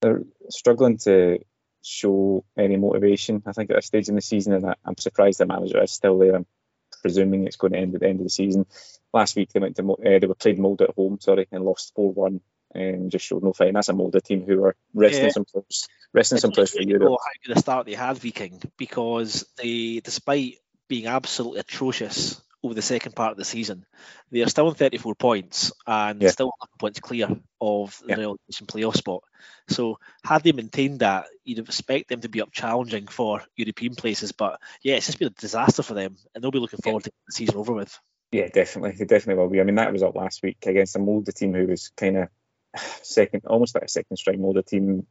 They're 0.00 0.22
struggling 0.50 0.98
to 0.98 1.38
show 1.82 2.44
any 2.56 2.76
motivation. 2.76 3.42
I 3.46 3.52
think 3.52 3.70
at 3.70 3.76
this 3.76 3.86
stage 3.86 4.08
in 4.08 4.14
the 4.14 4.22
season, 4.22 4.52
and 4.52 4.74
I'm 4.84 4.98
surprised 4.98 5.38
the 5.40 5.46
manager 5.46 5.82
is 5.82 5.92
still 5.92 6.18
there. 6.18 6.36
I'm 6.36 6.46
presuming 7.02 7.46
it's 7.46 7.56
going 7.56 7.72
to 7.72 7.78
end 7.78 7.94
at 7.94 8.00
the 8.00 8.08
end 8.08 8.20
of 8.20 8.26
the 8.26 8.30
season. 8.30 8.66
Last 9.12 9.36
week 9.36 9.52
they 9.52 9.60
went 9.60 9.76
to 9.76 9.92
uh, 9.92 10.18
they 10.18 10.26
were 10.26 10.34
played 10.34 10.58
Molde 10.58 10.82
at 10.82 10.94
home, 10.94 11.18
sorry, 11.20 11.48
and 11.50 11.64
lost 11.64 11.94
four 11.94 12.12
one. 12.12 12.40
And 12.74 13.10
just 13.10 13.24
showed 13.24 13.42
no 13.42 13.54
fight. 13.54 13.68
And 13.68 13.76
that's 13.76 13.88
a 13.88 13.94
Molde 13.94 14.22
team 14.22 14.44
who 14.44 14.64
are 14.64 14.76
resting 14.92 15.26
yeah. 15.26 15.30
some 15.30 15.46
players, 15.46 15.88
resting 16.12 16.36
some 16.36 16.50
players 16.50 16.72
for 16.72 16.82
Europe. 16.82 17.20
How 17.24 17.30
good 17.46 17.56
a 17.56 17.60
start 17.60 17.86
they 17.86 17.94
had, 17.94 18.18
Viking, 18.18 18.60
because 18.76 19.46
they, 19.56 20.00
despite 20.04 20.56
being 20.86 21.06
absolutely 21.06 21.60
atrocious 21.60 22.38
over 22.62 22.74
the 22.74 22.82
second 22.82 23.14
part 23.14 23.32
of 23.32 23.38
the 23.38 23.44
season. 23.44 23.84
They 24.30 24.42
are 24.42 24.48
still 24.48 24.68
on 24.68 24.74
34 24.74 25.14
points 25.14 25.72
and 25.86 26.20
yeah. 26.20 26.30
still 26.30 26.52
11 26.60 26.72
points 26.78 27.00
clear 27.00 27.28
of 27.60 27.98
the 28.00 28.08
yeah. 28.08 28.16
relegation 28.16 28.66
playoff 28.66 28.96
spot. 28.96 29.22
So 29.68 29.98
had 30.24 30.42
they 30.42 30.52
maintained 30.52 31.00
that, 31.00 31.26
you'd 31.44 31.58
expect 31.58 32.08
them 32.08 32.20
to 32.20 32.28
be 32.28 32.40
up 32.40 32.52
challenging 32.52 33.06
for 33.06 33.42
European 33.56 33.94
places. 33.94 34.32
But 34.32 34.60
yeah, 34.82 34.96
it's 34.96 35.06
just 35.06 35.18
been 35.18 35.28
a 35.28 35.30
disaster 35.30 35.82
for 35.82 35.94
them, 35.94 36.16
and 36.34 36.42
they'll 36.42 36.50
be 36.50 36.58
looking 36.58 36.80
forward 36.82 37.04
yeah. 37.04 37.10
to 37.10 37.12
the 37.26 37.32
season 37.32 37.56
over 37.56 37.72
with. 37.72 37.98
Yeah, 38.32 38.48
definitely, 38.48 38.92
they 38.92 39.04
definitely 39.04 39.40
will 39.40 39.50
be. 39.50 39.60
I 39.60 39.64
mean, 39.64 39.76
that 39.76 39.92
was 39.92 40.02
up 40.02 40.16
last 40.16 40.42
week 40.42 40.58
against 40.66 40.96
a 40.96 40.98
Molde 40.98 41.32
team 41.34 41.54
who 41.54 41.66
was 41.66 41.90
kind 41.96 42.16
of 42.16 42.28
second, 43.02 43.44
almost 43.46 43.74
like 43.74 43.84
a 43.84 43.88
second 43.88 44.16
string 44.16 44.40
Molde 44.40 44.66
team 44.66 45.06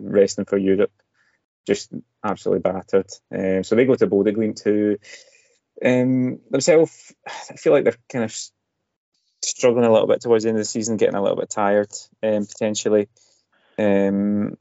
resting 0.00 0.44
for 0.44 0.58
Europe, 0.58 0.92
just 1.66 1.92
absolutely 2.24 2.60
battered. 2.60 3.10
Um, 3.32 3.62
so 3.62 3.74
they 3.74 3.84
go 3.84 3.94
to 3.94 4.06
Bodø 4.06 4.34
Glimt 4.34 4.62
who 4.64 4.98
um, 5.84 6.40
themselves, 6.50 7.14
I 7.26 7.56
feel 7.56 7.72
like 7.72 7.84
they're 7.84 7.96
kind 8.10 8.24
of 8.24 8.36
struggling 9.44 9.84
a 9.84 9.92
little 9.92 10.08
bit 10.08 10.20
towards 10.20 10.44
the 10.44 10.50
end 10.50 10.58
of 10.58 10.62
the 10.62 10.68
season, 10.68 10.96
getting 10.96 11.14
a 11.14 11.22
little 11.22 11.38
bit 11.38 11.50
tired 11.50 11.92
um, 12.22 12.46
potentially. 12.46 13.08
Um, 13.78 14.56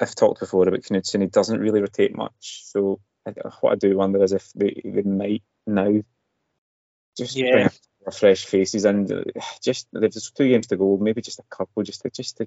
I've 0.00 0.14
talked 0.14 0.40
before 0.40 0.68
about 0.68 0.82
Knutsen. 0.82 1.22
He 1.22 1.26
doesn't 1.26 1.60
really 1.60 1.80
rotate 1.80 2.16
much. 2.16 2.62
So 2.66 3.00
I, 3.26 3.32
what 3.60 3.72
I 3.72 3.76
do 3.76 3.96
wonder 3.96 4.22
is 4.22 4.32
if 4.32 4.52
they, 4.54 4.80
they 4.84 5.02
might 5.02 5.42
now 5.66 6.02
just 7.16 7.36
Yeah. 7.36 7.68
fresh 8.12 8.46
faces 8.46 8.84
and 8.84 9.32
just 9.62 9.88
there's 9.92 10.30
two 10.30 10.48
games 10.48 10.68
to 10.68 10.76
go, 10.76 10.96
maybe 11.00 11.20
just 11.20 11.40
a 11.40 11.44
couple, 11.50 11.82
just 11.82 12.02
to 12.02 12.10
just 12.10 12.38
to, 12.38 12.46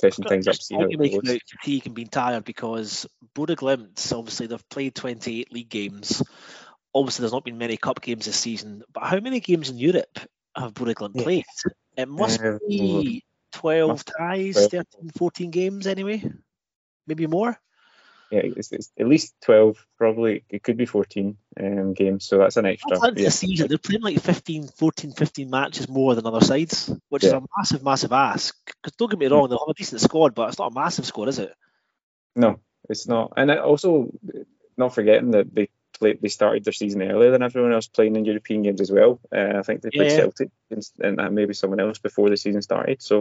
freshen 0.00 0.24
things 0.24 0.46
up. 0.48 0.54
Just 0.54 0.68
See 0.68 0.74
how 0.74 0.82
it 0.82 0.98
goes. 0.98 1.30
out 1.30 1.40
fatigue 1.48 1.86
and 1.86 1.94
being 1.94 2.08
tired 2.08 2.44
because 2.44 3.06
Bodø 3.34 3.56
Glimt, 3.56 4.12
obviously 4.16 4.46
they've 4.46 4.68
played 4.68 4.94
28 4.94 5.52
league 5.52 5.68
games. 5.68 6.22
Obviously, 6.96 7.24
there's 7.24 7.32
not 7.32 7.44
been 7.44 7.58
many 7.58 7.76
cup 7.76 8.00
games 8.00 8.24
this 8.24 8.38
season, 8.38 8.82
but 8.90 9.04
how 9.04 9.20
many 9.20 9.38
games 9.40 9.68
in 9.68 9.76
Europe 9.76 10.18
have 10.56 10.72
Yeah. 10.78 10.94
played? 11.22 11.44
It 11.94 12.08
must 12.08 12.40
Uh, 12.40 12.58
be 12.66 13.22
12 13.52 13.90
must 13.90 14.12
ties, 14.16 14.54
12. 14.54 14.70
13, 14.70 15.10
14 15.10 15.50
games 15.50 15.86
anyway. 15.86 16.24
Maybe 17.06 17.26
more. 17.26 17.60
Yeah, 18.30 18.40
it's, 18.44 18.72
it's 18.72 18.90
at 18.98 19.06
least 19.06 19.34
twelve, 19.42 19.86
probably 19.98 20.44
it 20.48 20.62
could 20.62 20.76
be 20.76 20.86
fourteen 20.86 21.36
um, 21.60 21.92
games. 21.92 22.24
So 22.24 22.38
that's 22.38 22.56
an 22.56 22.64
extra. 22.64 22.98
That's 22.98 23.20
Yeah. 23.20 23.28
a 23.28 23.30
season. 23.30 23.68
They're 23.68 23.78
playing 23.78 24.02
like 24.02 24.18
15, 24.18 24.68
14, 24.68 25.12
15 25.12 25.50
matches 25.50 25.88
more 25.88 26.14
than 26.14 26.26
other 26.26 26.40
sides, 26.40 26.90
which 27.10 27.24
is 27.24 27.32
a 27.32 27.42
massive, 27.56 27.84
massive 27.84 28.12
ask. 28.12 28.56
Because 28.64 28.96
don't 28.96 29.10
get 29.10 29.20
me 29.20 29.26
wrong, 29.26 29.48
they'll 29.48 29.60
have 29.60 29.68
a 29.68 29.74
decent 29.74 30.00
squad, 30.00 30.34
but 30.34 30.48
it's 30.48 30.58
not 30.58 30.72
a 30.72 30.74
massive 30.74 31.06
squad, 31.06 31.28
is 31.28 31.38
it? 31.38 31.54
No, 32.34 32.58
it's 32.88 33.06
not. 33.06 33.34
And 33.36 33.50
also 33.50 34.10
not 34.76 34.94
forgetting 34.94 35.30
that 35.30 35.54
they 35.54 35.68
played, 35.96 36.20
they 36.20 36.28
started 36.28 36.64
their 36.64 36.72
season 36.72 37.02
earlier 37.02 37.30
than 37.30 37.42
everyone 37.42 37.72
else 37.72 37.88
playing 37.88 38.16
in 38.16 38.24
European 38.24 38.62
games 38.62 38.80
as 38.80 38.90
well. 38.90 39.20
Uh, 39.34 39.58
I 39.58 39.62
think 39.62 39.82
they 39.82 39.90
played 39.90 40.10
Yeah. 40.10 40.16
Celtic 40.16 40.50
and, 40.70 41.20
and 41.20 41.34
maybe 41.34 41.54
someone 41.54 41.80
else 41.80 41.98
before 41.98 42.30
the 42.30 42.36
season 42.36 42.62
started. 42.62 43.02
So 43.02 43.20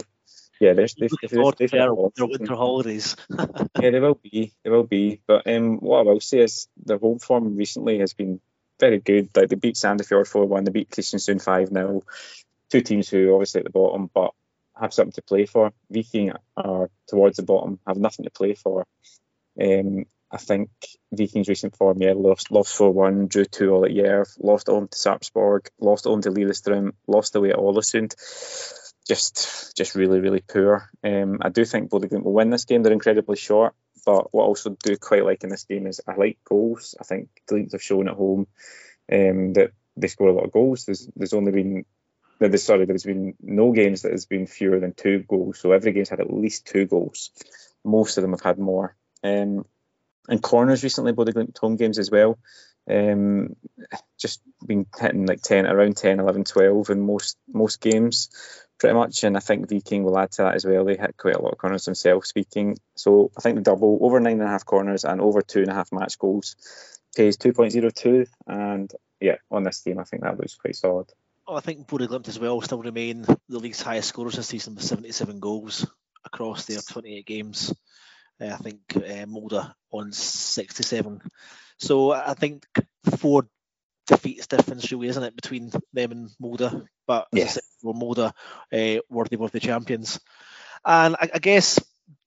yeah, 0.60 0.74
there's 0.74 0.96
they've, 0.96 1.12
Looking 1.12 1.30
they've, 1.30 1.38
forward 1.38 1.52
to 1.54 1.58
they've 1.60 1.72
had 1.72 1.90
their, 1.90 2.10
their 2.16 2.28
winter 2.28 2.56
holidays. 2.56 3.16
Yeah, 3.82 3.90
they 3.90 4.00
will 4.00 4.20
be. 4.22 4.54
They 4.64 4.70
will 4.70 4.84
be. 4.84 5.22
But 5.28 5.48
um, 5.48 5.78
what 5.78 6.00
I 6.00 6.04
will 6.04 6.22
say 6.22 6.40
is 6.40 6.68
their 6.78 6.98
home 6.98 7.20
form 7.20 7.56
recently 7.58 8.00
has 8.00 8.14
been 8.14 8.40
very 8.80 9.00
good. 9.00 9.30
Like 9.36 9.50
they 9.50 9.56
beat 9.56 9.76
Sandefjord 9.76 10.28
four 10.28 10.46
one, 10.46 10.64
they 10.64 10.72
beat 10.72 10.90
Kristiansund 10.90 11.42
five 11.42 11.70
0 11.70 12.04
Two 12.70 12.82
teams 12.82 13.10
who 13.10 13.30
are 13.30 13.34
obviously 13.34 13.60
at 13.60 13.66
the 13.66 13.70
bottom, 13.72 14.10
but 14.14 14.32
have 14.80 14.94
something 14.94 15.14
to 15.14 15.22
play 15.22 15.46
for. 15.46 15.72
Viking 15.90 16.32
are 16.58 16.90
towards 17.08 17.38
the 17.38 17.44
bottom, 17.44 17.80
have 17.86 17.98
nothing 17.98 18.26
to 18.26 18.32
play 18.32 18.54
for. 18.56 18.86
Um, 19.62 20.06
I 20.36 20.38
think 20.38 20.70
Vikings' 21.14 21.48
recent 21.48 21.78
form, 21.78 22.02
yeah, 22.02 22.14
lost 22.14 22.52
lost 22.52 22.76
four 22.76 22.92
one, 22.92 23.28
drew 23.28 23.46
two 23.46 23.72
all 23.72 23.86
at 23.86 23.92
Jerv, 23.92 24.28
lost 24.40 24.68
home 24.68 24.90
to 24.90 24.98
Sarpsborg, 24.98 25.70
lost 25.80 26.04
home 26.04 26.22
to 26.24 26.30
Lillestrøm, 26.30 26.92
lost 27.08 27.36
away 27.36 27.52
at 27.52 27.56
Ålesund 27.56 28.14
just 29.08 29.78
just 29.78 29.96
really 29.96 30.20
really 30.20 30.42
poor. 30.42 30.90
Um, 31.04 31.38
I 31.42 31.50
do 31.50 31.64
think 31.64 31.90
Bodø 31.90 32.22
will 32.22 32.34
win 32.34 32.50
this 32.50 32.66
game. 32.66 32.84
They're 32.84 32.92
incredibly 32.92 33.38
short, 33.38 33.76
but 34.06 34.34
what 34.34 34.44
I 34.44 34.48
also 34.48 34.76
do 34.84 34.98
quite 34.98 35.24
like 35.24 35.44
in 35.44 35.50
this 35.50 35.64
game 35.64 35.88
is 35.88 36.02
I 36.06 36.16
like 36.16 36.40
goals. 36.44 36.96
I 37.00 37.06
think 37.06 37.30
Glimt 37.50 37.72
have 37.72 37.82
shown 37.82 38.10
at 38.10 38.16
home 38.16 38.48
um, 39.10 39.54
that 39.54 39.72
they 39.96 40.08
score 40.08 40.28
a 40.28 40.34
lot 40.34 40.46
of 40.46 40.52
goals. 40.52 40.84
There's 40.84 41.08
there's 41.16 41.34
only 41.34 41.54
been 41.54 41.86
no, 42.42 42.50
there's, 42.50 42.64
sorry, 42.64 42.84
there's 42.84 43.06
been 43.06 43.36
no 43.42 43.72
games 43.72 44.02
that 44.02 44.12
has 44.12 44.26
been 44.26 44.48
fewer 44.48 44.82
than 44.82 44.94
two 44.94 45.20
goals. 45.20 45.60
So 45.60 45.72
every 45.72 45.94
game's 45.94 46.10
had 46.10 46.20
at 46.20 46.34
least 46.34 46.66
two 46.66 46.86
goals. 46.86 47.32
Most 47.86 48.18
of 48.18 48.24
them 48.24 48.32
have 48.32 48.42
had 48.42 48.60
more. 48.60 48.98
Um, 49.24 49.66
and 50.28 50.42
corners 50.42 50.84
recently, 50.84 51.14
Bodø 51.14 51.34
Glimt 51.34 51.58
home 51.58 51.76
games 51.76 52.00
as 52.00 52.12
well. 52.12 52.38
Um, 52.90 53.56
just 54.20 54.42
been 54.66 54.86
hitting 55.00 55.26
like 55.26 55.42
10, 55.42 55.66
around 55.66 55.98
10, 55.98 56.20
11, 56.20 56.44
12 56.44 56.90
in 56.92 57.02
most 57.02 57.38
most 57.52 57.82
games 57.82 58.30
pretty 58.80 58.94
much. 58.96 59.24
And 59.24 59.38
I 59.38 59.40
think 59.40 59.70
Viking 59.70 60.04
will 60.04 60.18
add 60.18 60.32
to 60.34 60.44
that 60.44 60.56
as 60.56 60.66
well. 60.66 60.86
They 60.86 60.98
hit 60.98 61.18
quite 61.18 61.36
a 61.36 61.42
lot 61.42 61.54
of 61.54 61.58
corners 61.58 61.86
themselves, 61.86 62.30
speaking. 62.30 62.78
So 62.96 63.32
I 63.38 63.42
think 63.42 63.56
the 63.56 63.62
double 63.62 64.00
over 64.02 64.20
nine 64.20 64.34
and 64.34 64.44
a 64.44 64.48
half 64.48 64.66
corners 64.66 65.04
and 65.04 65.22
over 65.22 65.42
two 65.42 65.62
and 65.62 65.72
a 65.72 65.74
half 65.74 65.92
match 65.92 66.20
goals 66.20 66.56
pays 67.16 67.38
2.02. 67.38 68.28
And 68.48 68.92
yeah, 69.20 69.38
on 69.50 69.64
this 69.64 69.82
team, 69.82 70.00
I 70.00 70.04
think 70.04 70.24
that 70.24 70.38
looks 70.38 70.56
quite 70.56 70.76
solid. 70.76 71.08
Well, 71.48 71.58
I 71.58 71.62
think 71.62 71.88
Glimt 71.88 72.28
as 72.28 72.40
well 72.40 72.60
still 72.62 72.82
remain 72.82 73.22
the 73.22 73.60
league's 73.60 73.82
highest 73.82 74.10
scorers 74.10 74.36
this 74.36 74.48
season 74.48 74.76
with 74.76 74.84
77 74.84 75.40
goals 75.40 75.86
across 76.26 76.66
their 76.66 76.80
28 76.80 77.26
games. 77.26 77.74
I 78.40 78.58
think 78.58 78.80
uh, 78.96 79.26
Molde 79.26 79.74
on 79.92 80.12
67. 80.12 81.22
So 81.80 82.12
I 82.12 82.34
think 82.34 82.66
four 83.18 83.48
defeats 84.08 84.48
difference 84.48 84.92
really, 84.92 85.08
isn't 85.08 85.24
it, 85.24 85.36
between 85.36 85.72
them 85.94 86.12
and 86.12 86.30
Molde? 86.40 86.88
But 87.08 87.28
Yeah. 87.32 87.52
well, 87.82 87.94
Molde 87.94 88.32
uh, 88.74 89.02
worthy 89.10 89.36
worthy 89.38 89.60
champions. 89.60 90.20
And 90.86 91.16
I, 91.16 91.30
I 91.34 91.40
guess 91.40 91.80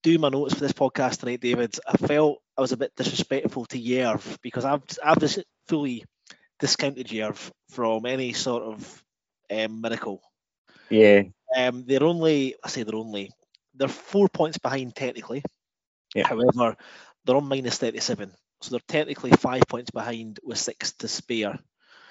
do 0.02 0.18
my 0.18 0.28
notes 0.28 0.54
for 0.54 0.60
this 0.60 0.72
podcast 0.72 1.20
tonight, 1.20 1.40
David. 1.40 1.78
I 1.86 1.96
felt 1.96 2.38
I 2.56 2.60
was 2.60 2.72
a 2.72 2.76
bit 2.76 2.94
disrespectful 2.96 3.66
to 3.66 3.78
Jerv 3.78 4.38
because 4.42 4.64
I've 4.64 4.82
I've 5.04 5.20
just 5.20 5.40
fully 5.68 6.04
discounted 6.58 7.06
Jerv 7.06 7.50
from 7.70 8.06
any 8.06 8.32
sort 8.32 8.62
of 8.64 9.04
um, 9.50 9.80
miracle. 9.80 10.20
Yeah, 10.90 11.22
Um, 11.56 11.84
they're 11.86 12.02
only, 12.04 12.54
I 12.64 12.68
say 12.68 12.82
they're 12.82 12.94
only, 12.94 13.30
they're 13.74 13.88
four 13.88 14.28
points 14.28 14.58
behind 14.58 14.94
technically. 14.94 15.42
Yeah. 16.14 16.26
However, 16.26 16.76
they're 17.24 17.36
on 17.36 17.48
minus 17.48 17.78
37. 17.78 18.32
So 18.60 18.70
they're 18.70 18.80
technically 18.88 19.30
five 19.32 19.62
points 19.68 19.90
behind 19.90 20.40
with 20.42 20.58
six 20.58 20.92
to 20.94 21.08
spare. 21.08 21.58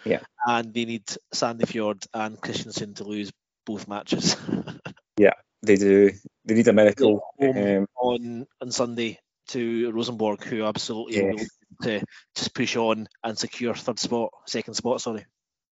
Yeah. 0.06 0.22
And 0.46 0.74
they 0.74 0.86
need 0.86 1.06
Sandefjord 1.34 2.08
and 2.14 2.40
Kristiansund 2.40 2.98
to 2.98 3.04
lose 3.04 3.32
both 3.66 3.88
matches. 3.88 4.36
Yeah, 5.20 5.34
they 5.64 5.78
do. 5.78 6.12
They 6.46 6.54
need 6.54 6.68
a 6.68 6.74
miracle. 6.74 7.24
Um, 7.42 7.88
on, 8.00 8.46
on 8.62 8.72
Sunday 8.72 9.20
to 9.48 9.92
Rosenborg, 9.92 10.44
who 10.44 10.64
absolutely 10.64 11.18
Yeah. 11.18 11.32
will 11.32 11.46
to 11.82 12.06
just 12.36 12.54
push 12.54 12.76
on 12.76 13.08
and 13.24 13.38
secure 13.38 13.74
third 13.74 13.98
spot, 13.98 14.30
second 14.46 14.76
spot, 14.76 15.02
sorry. 15.02 15.26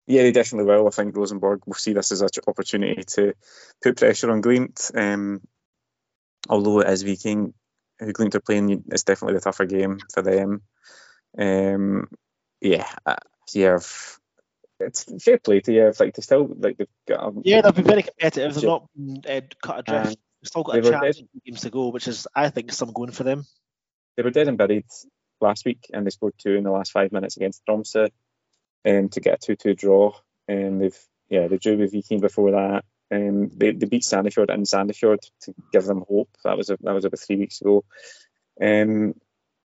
Yeah, 0.08 0.24
they 0.24 0.32
definitely 0.32 0.72
will. 0.72 0.88
I 0.88 0.92
think 0.92 1.16
Rosenborg 1.16 1.64
will 1.66 1.74
see 1.74 1.92
this 1.92 2.14
as 2.14 2.22
an 2.22 2.30
opportunity 2.48 3.04
to 3.16 3.34
put 3.82 3.98
pressure 3.98 4.32
on 4.32 4.42
Glimt. 4.42 4.98
Um, 4.98 5.42
although 6.50 6.80
it 6.80 6.90
is 6.90 7.04
Viking 7.04 7.54
who 8.04 8.14
Glimt 8.14 8.36
are 8.36 8.40
playing, 8.42 8.84
it's 8.92 9.04
definitely 9.04 9.36
the 9.36 9.42
tougher 9.42 9.66
game 9.66 10.00
for 10.14 10.22
them. 10.22 10.62
Um, 11.38 12.10
yeah, 12.62 12.88
uh, 13.06 13.16
yeah, 13.54 13.76
I've- 13.76 14.20
it's 14.80 15.06
fair 15.24 15.38
play 15.38 15.62
to 15.62 15.72
you. 15.74 15.94
Like 15.98 16.16
to 16.16 16.22
still 16.22 16.48
like 16.60 16.78
they've 16.78 16.88
got. 17.08 17.30
A, 17.30 17.42
Yeah, 17.44 17.62
they've 17.62 17.76
been 17.76 17.86
very 17.86 18.04
competitive. 18.04 18.54
They've 18.56 18.64
not 18.64 18.90
uh, 19.30 19.42
cut 19.62 19.80
adrift. 19.80 20.08
And 20.08 20.18
They've 20.42 20.48
still 20.48 20.64
got 20.64 20.78
a 20.78 20.82
chance, 20.82 21.18
dead. 21.18 21.28
games 21.46 21.62
to 21.62 21.70
go, 21.70 21.88
which 21.90 22.08
is, 22.10 22.28
I 22.36 22.50
think, 22.50 22.72
some 22.74 22.92
going 22.92 23.12
for 23.12 23.24
them. 23.24 23.46
they 24.18 24.24
were 24.24 24.32
dead 24.32 24.50
and 24.50 24.58
buried 24.58 24.86
last 25.40 25.64
week, 25.66 25.86
and 25.94 26.06
they 26.06 26.10
scored 26.10 26.34
two 26.38 26.56
in 26.56 26.64
the 26.66 26.72
last 26.72 26.92
five 26.92 27.12
minutes 27.14 27.38
against 27.38 27.62
Tromsø, 27.66 28.10
um, 28.86 29.10
to 29.10 29.20
get 29.22 29.36
a 29.36 29.38
two-two 29.38 29.74
draw. 29.76 30.14
And 30.50 30.82
they've 30.82 31.00
yeah 31.30 31.48
they 31.48 31.58
drew 31.58 31.78
with 31.78 31.94
Viking 31.94 32.20
before 32.20 32.52
that. 32.52 32.84
Um, 33.12 33.50
they, 33.56 33.72
they 33.72 33.86
beat 33.86 34.04
Sandefjord 34.04 34.54
in 34.54 34.64
Sandefjord 34.64 35.20
to 35.42 35.54
give 35.72 35.86
them 35.86 36.04
hope. 36.08 36.30
That 36.44 36.58
was 36.58 36.70
a, 36.70 36.78
that 36.82 36.94
was 36.94 37.06
about 37.06 37.20
three 37.20 37.38
weeks 37.38 37.62
ago. 37.62 37.84
Um, 38.62 39.14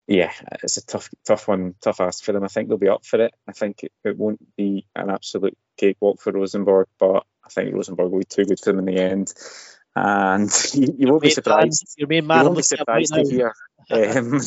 yeah, 0.06 0.32
it's 0.62 0.76
a 0.76 0.86
tough 0.86 1.08
tough 1.26 1.48
one, 1.48 1.74
tough 1.80 2.00
ask 2.00 2.22
for 2.22 2.32
them. 2.32 2.44
I 2.44 2.48
think 2.48 2.68
they'll 2.68 2.78
be 2.78 2.88
up 2.88 3.06
for 3.06 3.20
it. 3.20 3.32
I 3.48 3.52
think 3.52 3.84
it, 3.84 3.92
it 4.04 4.18
won't 4.18 4.40
be 4.56 4.86
an 4.94 5.10
absolute 5.10 5.56
cakewalk 5.78 6.20
for 6.20 6.32
Rosenborg, 6.32 6.88
but 6.98 7.24
I 7.44 7.48
think 7.48 7.74
Rosenborg 7.74 8.12
will 8.12 8.18
be 8.18 8.26
too 8.26 8.44
good 8.44 8.60
for 8.60 8.72
them 8.72 8.86
in 8.86 8.94
the 8.94 9.00
end. 9.00 9.32
And 9.96 10.50
you, 10.74 10.94
you 10.98 11.08
won't 11.08 11.22
be 11.22 11.30
surprised 11.30 11.94
your 11.96 12.08
main 12.08 12.24
you 12.24 12.42
won't 12.42 12.56
be 12.56 12.62
the 12.62 12.76
tip 12.76 12.80
right 12.86 13.06
surprised 13.06 13.14
to 13.14 13.24
hear. 13.24 13.54
Um, 13.90 14.40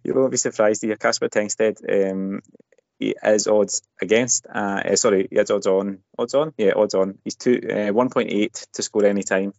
you 0.04 0.14
won't 0.14 0.30
be 0.30 0.36
surprised 0.36 0.80
to 0.80 0.88
hear 0.88 0.96
Casper 0.96 1.28
Tengstedt. 1.28 2.10
Um, 2.10 2.40
he 2.98 3.14
is 3.22 3.46
odds 3.46 3.82
against. 4.00 4.46
Uh, 4.52 4.82
eh, 4.84 4.94
sorry, 4.96 5.28
he 5.30 5.36
is 5.36 5.50
odds 5.50 5.66
on. 5.66 5.98
Odds 6.18 6.34
on, 6.34 6.52
yeah, 6.56 6.72
odds 6.76 6.94
on. 6.94 7.18
He's 7.24 7.36
two 7.36 7.60
uh, 7.70 7.92
one 7.92 8.10
point 8.10 8.30
eight 8.30 8.66
to 8.74 8.82
score 8.82 9.04
any 9.04 9.22
time. 9.22 9.52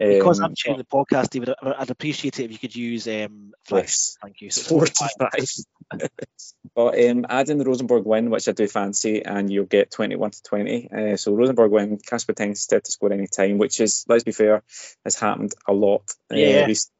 Um, 0.00 0.08
Because 0.08 0.40
I'm 0.40 0.54
checking 0.54 0.78
the 0.78 0.84
podcast, 0.84 1.30
David, 1.30 1.54
I'd 1.62 1.90
appreciate 1.90 2.38
it 2.38 2.44
if 2.44 2.52
you 2.52 2.58
could 2.58 2.74
use 2.74 3.06
um, 3.08 3.52
flash. 3.64 3.82
Yes. 3.82 4.18
Thank 4.22 4.40
you. 4.40 4.50
So 4.50 4.82
it's 4.82 4.98
45. 5.90 6.10
but 6.74 7.04
um, 7.04 7.26
add 7.28 7.48
in 7.50 7.58
the 7.58 7.64
Rosenborg 7.64 8.04
win, 8.04 8.30
which 8.30 8.48
I 8.48 8.52
do 8.52 8.66
fancy, 8.66 9.24
and 9.24 9.50
you'll 9.52 9.64
get 9.66 9.90
21 9.90 10.30
to 10.30 10.42
20. 10.42 10.90
Uh, 10.90 11.16
so 11.16 11.34
Rosenborg 11.34 11.70
win, 11.70 11.98
Casper 11.98 12.32
Tengstedt 12.34 12.82
to 12.84 12.92
score 12.92 13.12
any 13.12 13.26
time, 13.26 13.58
which 13.58 13.80
is, 13.80 14.04
let's 14.08 14.24
be 14.24 14.32
fair, 14.32 14.62
has 15.04 15.16
happened 15.18 15.52
a 15.68 15.72
lot. 15.72 16.02
uh, 16.32 16.36
Yeah. 16.36 16.66
recently. 16.66 16.90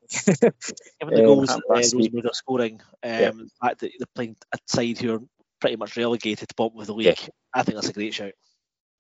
Given 1.01 1.15
the 1.15 1.21
um, 1.21 1.27
goals 1.27 1.49
happened 1.49 1.65
uh. 1.71 1.75
Rosenborg 1.75 2.27
are 2.27 2.35
scoring, 2.35 2.81
um, 3.03 3.11
Yeah. 3.11 3.31
the 3.31 3.49
fact 3.61 3.81
that 3.81 3.93
they're 3.99 4.07
playing 4.15 4.37
a 4.53 4.59
side 4.67 4.99
who 4.99 5.15
are 5.15 5.23
pretty 5.65 5.77
much 5.77 5.97
relegated 5.97 6.47
to 6.47 6.55
bottom 6.57 6.79
of 6.79 6.87
the 6.87 6.93
league, 6.93 7.17
I 7.55 7.63
think 7.63 7.77
that's 7.77 7.89
a 7.89 7.95
great 7.95 8.13
shout. 8.13 8.33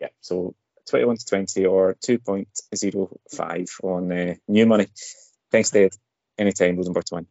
yeah, 0.00 0.08
so 0.22 0.54
21 0.88 1.18
to 1.18 1.26
20 1.26 1.66
or 1.66 1.94
2.05 1.96 3.84
on 3.84 4.10
uh, 4.10 4.34
new 4.48 4.64
money. 4.64 4.86
Thanks, 5.52 5.70
Dave. 5.70 5.92
Anytime, 6.38 6.78
Rosenborg 6.78 7.04
to 7.04 7.16
win. 7.16 7.26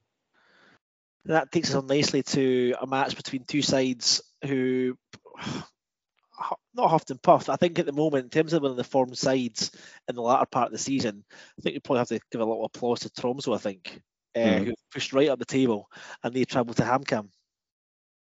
That 1.25 1.51
takes 1.51 1.71
us 1.71 1.75
on 1.75 1.87
nicely 1.87 2.21
to 2.21 2.75
a 2.79 2.85
match 2.85 3.15
between 3.15 3.43
two 3.43 3.63
sides 3.63 4.21
who 4.45 4.99
not 6.75 6.91
huffed 6.91 7.09
and 7.09 7.19
puffed. 7.19 7.49
I 7.49 7.55
think 7.55 7.79
at 7.79 7.87
the 7.87 7.91
moment, 7.91 8.25
in 8.25 8.29
terms 8.29 8.53
of 8.53 8.61
one 8.61 8.69
of 8.69 8.77
the 8.77 8.83
form 8.83 9.15
sides 9.15 9.71
in 10.07 10.13
the 10.13 10.21
latter 10.21 10.45
part 10.45 10.67
of 10.67 10.73
the 10.73 10.77
season, 10.77 11.23
I 11.57 11.61
think 11.63 11.73
we 11.73 11.79
probably 11.79 12.01
have 12.01 12.09
to 12.09 12.19
give 12.31 12.41
a 12.41 12.45
little 12.45 12.65
applause 12.65 12.99
to 12.99 13.09
Tromsø. 13.09 13.55
I 13.55 13.57
think 13.57 13.99
uh, 14.35 14.39
mm. 14.39 14.65
who 14.65 14.73
pushed 14.91 15.11
right 15.11 15.29
up 15.29 15.39
the 15.39 15.45
table, 15.45 15.89
and 16.23 16.35
they 16.35 16.45
travelled 16.45 16.77
to 16.77 16.83
HamKam. 16.83 17.29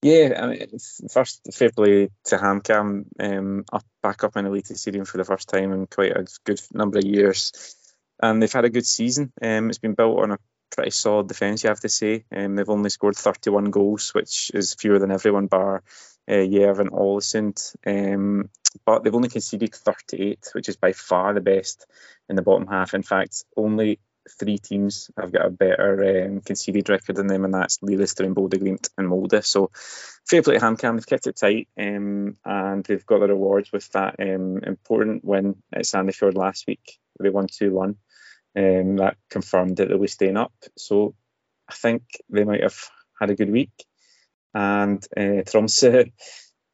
Yeah, 0.03 0.41
I 0.43 0.47
mean, 0.49 0.67
first 1.11 1.41
fair 1.55 1.71
play 1.71 2.11
to 2.25 2.37
HamKam, 2.37 3.05
um, 3.21 3.65
up 3.73 3.85
back 4.03 4.25
up 4.25 4.37
in 4.37 4.45
the 4.45 4.51
Elite 4.51 4.67
Stadium 4.67 5.05
for 5.05 5.19
the 5.19 5.25
first 5.25 5.49
time 5.49 5.73
in 5.73 5.87
quite 5.87 6.11
a 6.11 6.27
good 6.45 6.61
number 6.73 6.99
of 6.99 7.05
years, 7.05 7.53
and 8.21 8.43
they've 8.43 8.53
had 8.53 8.65
a 8.65 8.71
good 8.71 8.85
season. 8.85 9.33
Um, 9.41 9.69
it's 9.69 9.79
been 9.79 9.95
built 9.95 10.19
on 10.19 10.33
a 10.33 10.39
pretty 10.75 10.91
solid 10.91 11.29
defence, 11.29 11.63
you 11.63 11.69
have 11.69 11.81
to 11.81 11.89
say. 11.89 12.25
Um, 12.35 12.57
they've 12.57 12.69
only 12.69 12.91
scored 12.91 13.17
31 13.17 13.71
goals, 13.71 14.13
which 14.13 14.51
is 14.55 14.75
fewer 14.75 14.99
than 14.99 15.13
everyone 15.13 15.47
bar 15.47 15.85
uh, 16.29 16.33
Jerv 16.33 16.81
and. 16.81 17.75
Um, 17.87 18.51
but 18.85 19.05
they've 19.05 19.15
only 19.15 19.29
conceded 19.29 19.73
38, 19.73 20.49
which 20.53 20.69
is 20.69 20.77
by 20.77 20.93
far 20.93 21.33
the 21.33 21.41
best 21.41 21.87
in 22.29 22.35
the 22.35 22.43
bottom 22.43 22.67
half. 22.67 22.95
In 22.95 23.03
fact, 23.03 23.45
only 23.57 24.01
three 24.39 24.59
teams 24.59 25.11
have 25.19 25.33
got 25.33 25.47
a 25.47 25.51
better 25.51 26.27
um, 26.27 26.41
conceded 26.41 26.89
record 26.89 27.17
than 27.17 27.27
them, 27.27 27.45
and 27.45 27.55
that's 27.55 27.79
Lillestrøm 27.79 28.27
and 28.27 28.37
Bodø/Glimt 28.37 28.89
and 28.97 29.09
Molde. 29.09 29.45
So 29.45 29.71
fair 29.75 30.43
play 30.43 30.59
to 30.59 30.61
HamKam, 30.61 30.97
they've 30.97 31.07
kept 31.07 31.27
it 31.27 31.37
tight, 31.37 31.69
um, 31.79 32.37
and 32.45 32.85
they've 32.85 33.07
got 33.07 33.21
the 33.21 33.29
rewards 33.29 33.73
with 33.73 33.89
that 33.93 34.17
um, 34.21 34.59
important 34.59 35.25
win 35.25 35.57
at 35.73 35.83
Sandefjord 35.83 36.35
last 36.35 36.67
week. 36.67 36.99
They 37.21 37.31
won 37.31 37.47
2-1. 37.47 37.97
Um, 38.55 38.97
that 38.97 39.17
confirmed 39.31 39.79
that 39.79 39.89
they 39.89 39.95
were 39.95 40.09
staying 40.09 40.37
up. 40.37 40.53
So 40.77 41.15
I 41.69 41.75
think 41.75 42.03
they 42.29 42.45
might 42.45 42.63
have 42.63 42.79
had 43.19 43.31
a 43.31 43.35
good 43.35 43.51
week. 43.51 43.73
And 44.55 45.03
uh, 45.17 45.43
Tromsø, 45.49 46.13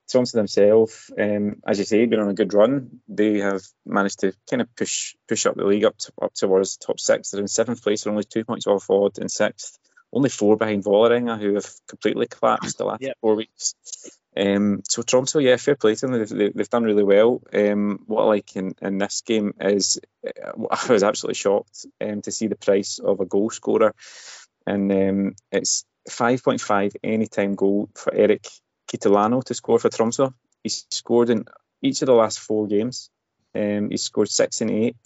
Tromsø 0.08 0.32
themselves, 0.32 1.10
um, 1.18 1.56
as 1.66 1.78
you 1.78 1.84
say, 1.84 2.06
been 2.06 2.20
on 2.20 2.30
a 2.30 2.34
good 2.34 2.54
run. 2.54 3.00
They 3.08 3.40
have 3.40 3.62
managed 3.84 4.20
to 4.20 4.32
kind 4.48 4.62
of 4.62 4.74
push 4.74 5.14
push 5.28 5.46
up 5.46 5.56
the 5.56 5.64
league 5.64 5.84
up 5.84 5.98
to, 5.98 6.12
up 6.22 6.34
towards 6.34 6.76
top 6.76 6.98
six. 6.98 7.30
They're 7.30 7.40
in 7.40 7.48
seventh 7.48 7.82
place, 7.82 8.04
they're 8.04 8.12
only 8.12 8.24
two 8.24 8.44
points 8.44 8.66
off 8.66 8.90
Odd 8.90 9.18
in 9.18 9.28
sixth. 9.28 9.78
Only 10.10 10.30
four 10.30 10.56
behind 10.56 10.84
Vålerenga, 10.84 11.38
who 11.38 11.54
have 11.54 11.70
completely 11.86 12.26
collapsed 12.26 12.78
the 12.78 12.86
last 12.86 13.02
yep. 13.02 13.18
four 13.20 13.34
weeks. 13.34 13.74
Um, 14.34 14.82
so 14.88 15.02
Toronto, 15.02 15.38
yeah, 15.38 15.56
fair 15.56 15.74
play 15.76 15.94
to 15.96 16.06
them. 16.06 16.18
They've, 16.18 16.54
they've 16.54 16.70
done 16.70 16.84
really 16.84 17.02
well. 17.02 17.42
Um, 17.52 18.04
what 18.06 18.22
I 18.22 18.26
like 18.26 18.56
in, 18.56 18.74
in 18.80 18.96
this 18.96 19.20
game 19.20 19.52
is 19.60 20.00
I 20.24 20.92
was 20.92 21.02
absolutely 21.02 21.34
shocked 21.34 21.84
um, 22.00 22.22
to 22.22 22.30
see 22.30 22.46
the 22.46 22.56
price 22.56 23.00
of 23.00 23.20
a 23.20 23.26
goal 23.26 23.50
scorer, 23.50 23.94
and 24.66 24.90
um, 24.90 25.34
it's 25.52 25.84
5.5 26.08 26.96
anytime 27.04 27.54
goal 27.54 27.90
for 27.94 28.14
Eric 28.14 28.46
Kitolano 28.88 29.44
to 29.44 29.54
score 29.54 29.78
for 29.78 29.90
Tromsø. 29.90 30.32
He's 30.62 30.86
scored 30.90 31.30
in 31.30 31.44
each 31.82 32.02
of 32.02 32.06
the 32.06 32.14
last 32.14 32.40
four 32.40 32.66
games. 32.66 33.10
Um, 33.54 33.90
he's 33.90 34.02
scored 34.02 34.30
six 34.30 34.60
and 34.60 34.70
eight. 34.70 34.96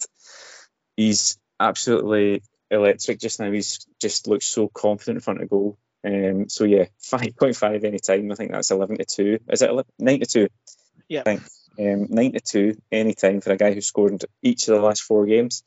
He's 0.95 1.37
absolutely 1.59 2.43
electric 2.71 3.19
just 3.19 3.39
now. 3.39 3.51
He's 3.51 3.85
just 4.01 4.27
looks 4.27 4.45
so 4.45 4.67
confident 4.67 5.17
in 5.17 5.21
front 5.21 5.41
of 5.41 5.49
goal. 5.49 5.77
Um, 6.05 6.49
so 6.49 6.63
yeah, 6.65 6.85
5.5 7.03 7.83
any 7.83 7.99
time. 7.99 8.31
I 8.31 8.35
think 8.35 8.51
that's 8.51 8.71
11 8.71 8.97
to 8.97 9.05
2. 9.05 9.39
Is 9.49 9.61
it 9.61 9.69
11? 9.69 9.91
9 9.99 10.19
to 10.19 10.25
2? 10.25 10.47
Yeah. 11.07 11.21
I 11.21 11.23
think. 11.23 11.41
Um, 11.79 12.07
9 12.09 12.33
to 12.33 12.39
2 12.39 12.81
any 12.91 13.13
time 13.13 13.41
for 13.41 13.51
a 13.51 13.57
guy 13.57 13.73
who 13.73 13.81
scored 13.81 14.11
in 14.11 14.19
each 14.41 14.67
of 14.67 14.75
the 14.75 14.81
last 14.81 15.03
four 15.03 15.25
games. 15.25 15.63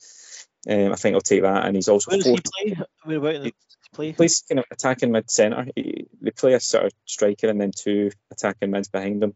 Um, 0.68 0.92
I 0.92 0.96
think 0.96 1.14
I'll 1.14 1.20
take 1.20 1.42
that. 1.42 1.64
And 1.64 1.76
he's 1.76 1.88
also. 1.88 2.10
Where 2.10 2.18
does 2.18 2.26
he 2.26 2.74
play? 2.74 2.84
Where 3.04 3.16
about 3.18 3.34
in 3.36 3.42
the 3.44 3.54
play? 3.96 4.12
Plays 4.12 4.42
kind 4.48 4.60
of 4.60 4.64
attacking 4.70 5.12
mid 5.12 5.30
centre. 5.30 5.66
They 5.74 6.30
play 6.36 6.54
a 6.54 6.60
sort 6.60 6.86
of 6.86 6.92
striker 7.04 7.48
and 7.48 7.60
then 7.60 7.72
two 7.76 8.10
attacking 8.30 8.70
mids 8.70 8.88
behind 8.88 9.22
them. 9.22 9.34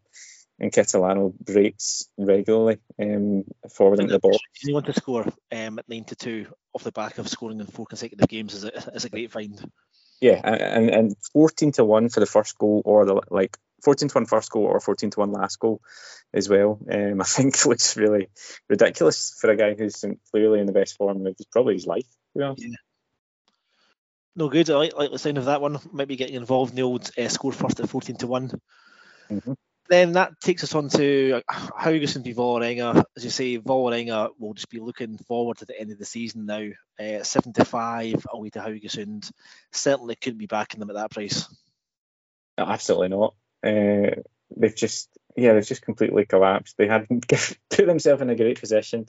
And 0.59 0.71
Kitolano 0.71 1.33
breaks 1.39 2.07
regularly 2.17 2.77
um, 3.01 3.45
forward 3.73 3.99
into 3.99 4.13
the 4.13 4.19
ball. 4.19 4.37
You 4.63 4.75
want 4.75 4.85
to 4.85 4.93
score 4.93 5.25
um, 5.51 5.79
at 5.79 5.89
9 5.89 6.03
to 6.05 6.15
2 6.15 6.45
off 6.73 6.83
the 6.83 6.91
back 6.91 7.17
of 7.17 7.27
scoring 7.27 7.59
in 7.59 7.65
four 7.65 7.87
consecutive 7.87 8.29
games 8.29 8.53
is 8.53 8.63
a, 8.63 8.77
is 8.93 9.05
a 9.05 9.09
great 9.09 9.31
find 9.31 9.59
yeah, 10.21 10.39
and 10.43 10.89
and 10.89 11.15
fourteen 11.33 11.71
to 11.73 11.83
one 11.83 12.09
for 12.09 12.19
the 12.19 12.27
first 12.27 12.57
goal, 12.59 12.83
or 12.85 13.05
the 13.05 13.21
like 13.31 13.57
fourteen 13.83 14.07
to 14.07 14.13
one 14.13 14.27
first 14.27 14.51
goal, 14.51 14.65
or 14.65 14.79
fourteen 14.79 15.09
to 15.09 15.19
one 15.19 15.31
last 15.31 15.59
goal, 15.59 15.81
as 16.31 16.47
well. 16.47 16.79
Um, 16.89 17.19
I 17.21 17.23
think 17.23 17.65
looks 17.65 17.97
really 17.97 18.29
ridiculous 18.69 19.35
for 19.41 19.49
a 19.49 19.57
guy 19.57 19.73
who's 19.73 20.05
clearly 20.29 20.59
in 20.59 20.67
the 20.67 20.73
best 20.73 20.95
form 20.95 21.25
of 21.25 21.35
probably 21.51 21.73
his 21.73 21.87
life. 21.87 22.05
Yeah. 22.35 22.53
No 24.35 24.49
good. 24.49 24.69
I 24.69 24.75
like, 24.75 24.95
like 24.95 25.11
the 25.11 25.19
sound 25.19 25.37
of 25.37 25.45
that 25.45 25.61
one. 25.61 25.79
Might 25.91 26.07
be 26.07 26.15
getting 26.15 26.35
involved 26.35 26.71
in 26.71 26.77
the 26.77 26.83
old 26.83 27.09
uh, 27.17 27.27
score 27.27 27.51
first 27.51 27.79
at 27.79 27.89
fourteen 27.89 28.17
to 28.17 28.27
one. 28.27 28.51
Mm-hmm 29.29 29.53
then 29.91 30.13
that 30.13 30.39
takes 30.39 30.63
us 30.63 30.73
on 30.73 30.87
to 30.87 31.41
Haugesund 31.49 32.23
v 32.23 32.33
Vålerenga. 32.33 33.03
As 33.17 33.25
you 33.25 33.29
say, 33.29 33.57
Vålerenga 33.59 34.29
will 34.39 34.53
just 34.53 34.69
be 34.69 34.79
looking 34.79 35.17
forward 35.17 35.57
to 35.57 35.65
the 35.65 35.77
end 35.77 35.91
of 35.91 35.99
the 35.99 36.05
season 36.05 36.45
now. 36.45 36.69
Uh, 36.97 37.23
75 37.23 38.25
away 38.31 38.49
to 38.51 38.59
Haugesund. 38.59 39.29
Certainly 39.73 40.15
couldn't 40.15 40.39
be 40.39 40.45
backing 40.45 40.79
them 40.79 40.89
at 40.89 40.95
that 40.95 41.11
price. 41.11 41.45
Absolutely 42.57 43.09
not. 43.09 43.35
Uh, 43.61 44.21
they've 44.55 44.75
just, 44.75 45.09
yeah, 45.35 45.53
they've 45.53 45.67
just 45.67 45.81
completely 45.81 46.25
collapsed. 46.25 46.77
They 46.77 46.87
hadn't 46.87 47.27
put 47.69 47.85
themselves 47.85 48.21
in 48.21 48.29
a 48.29 48.35
great 48.37 48.61
position 48.61 49.07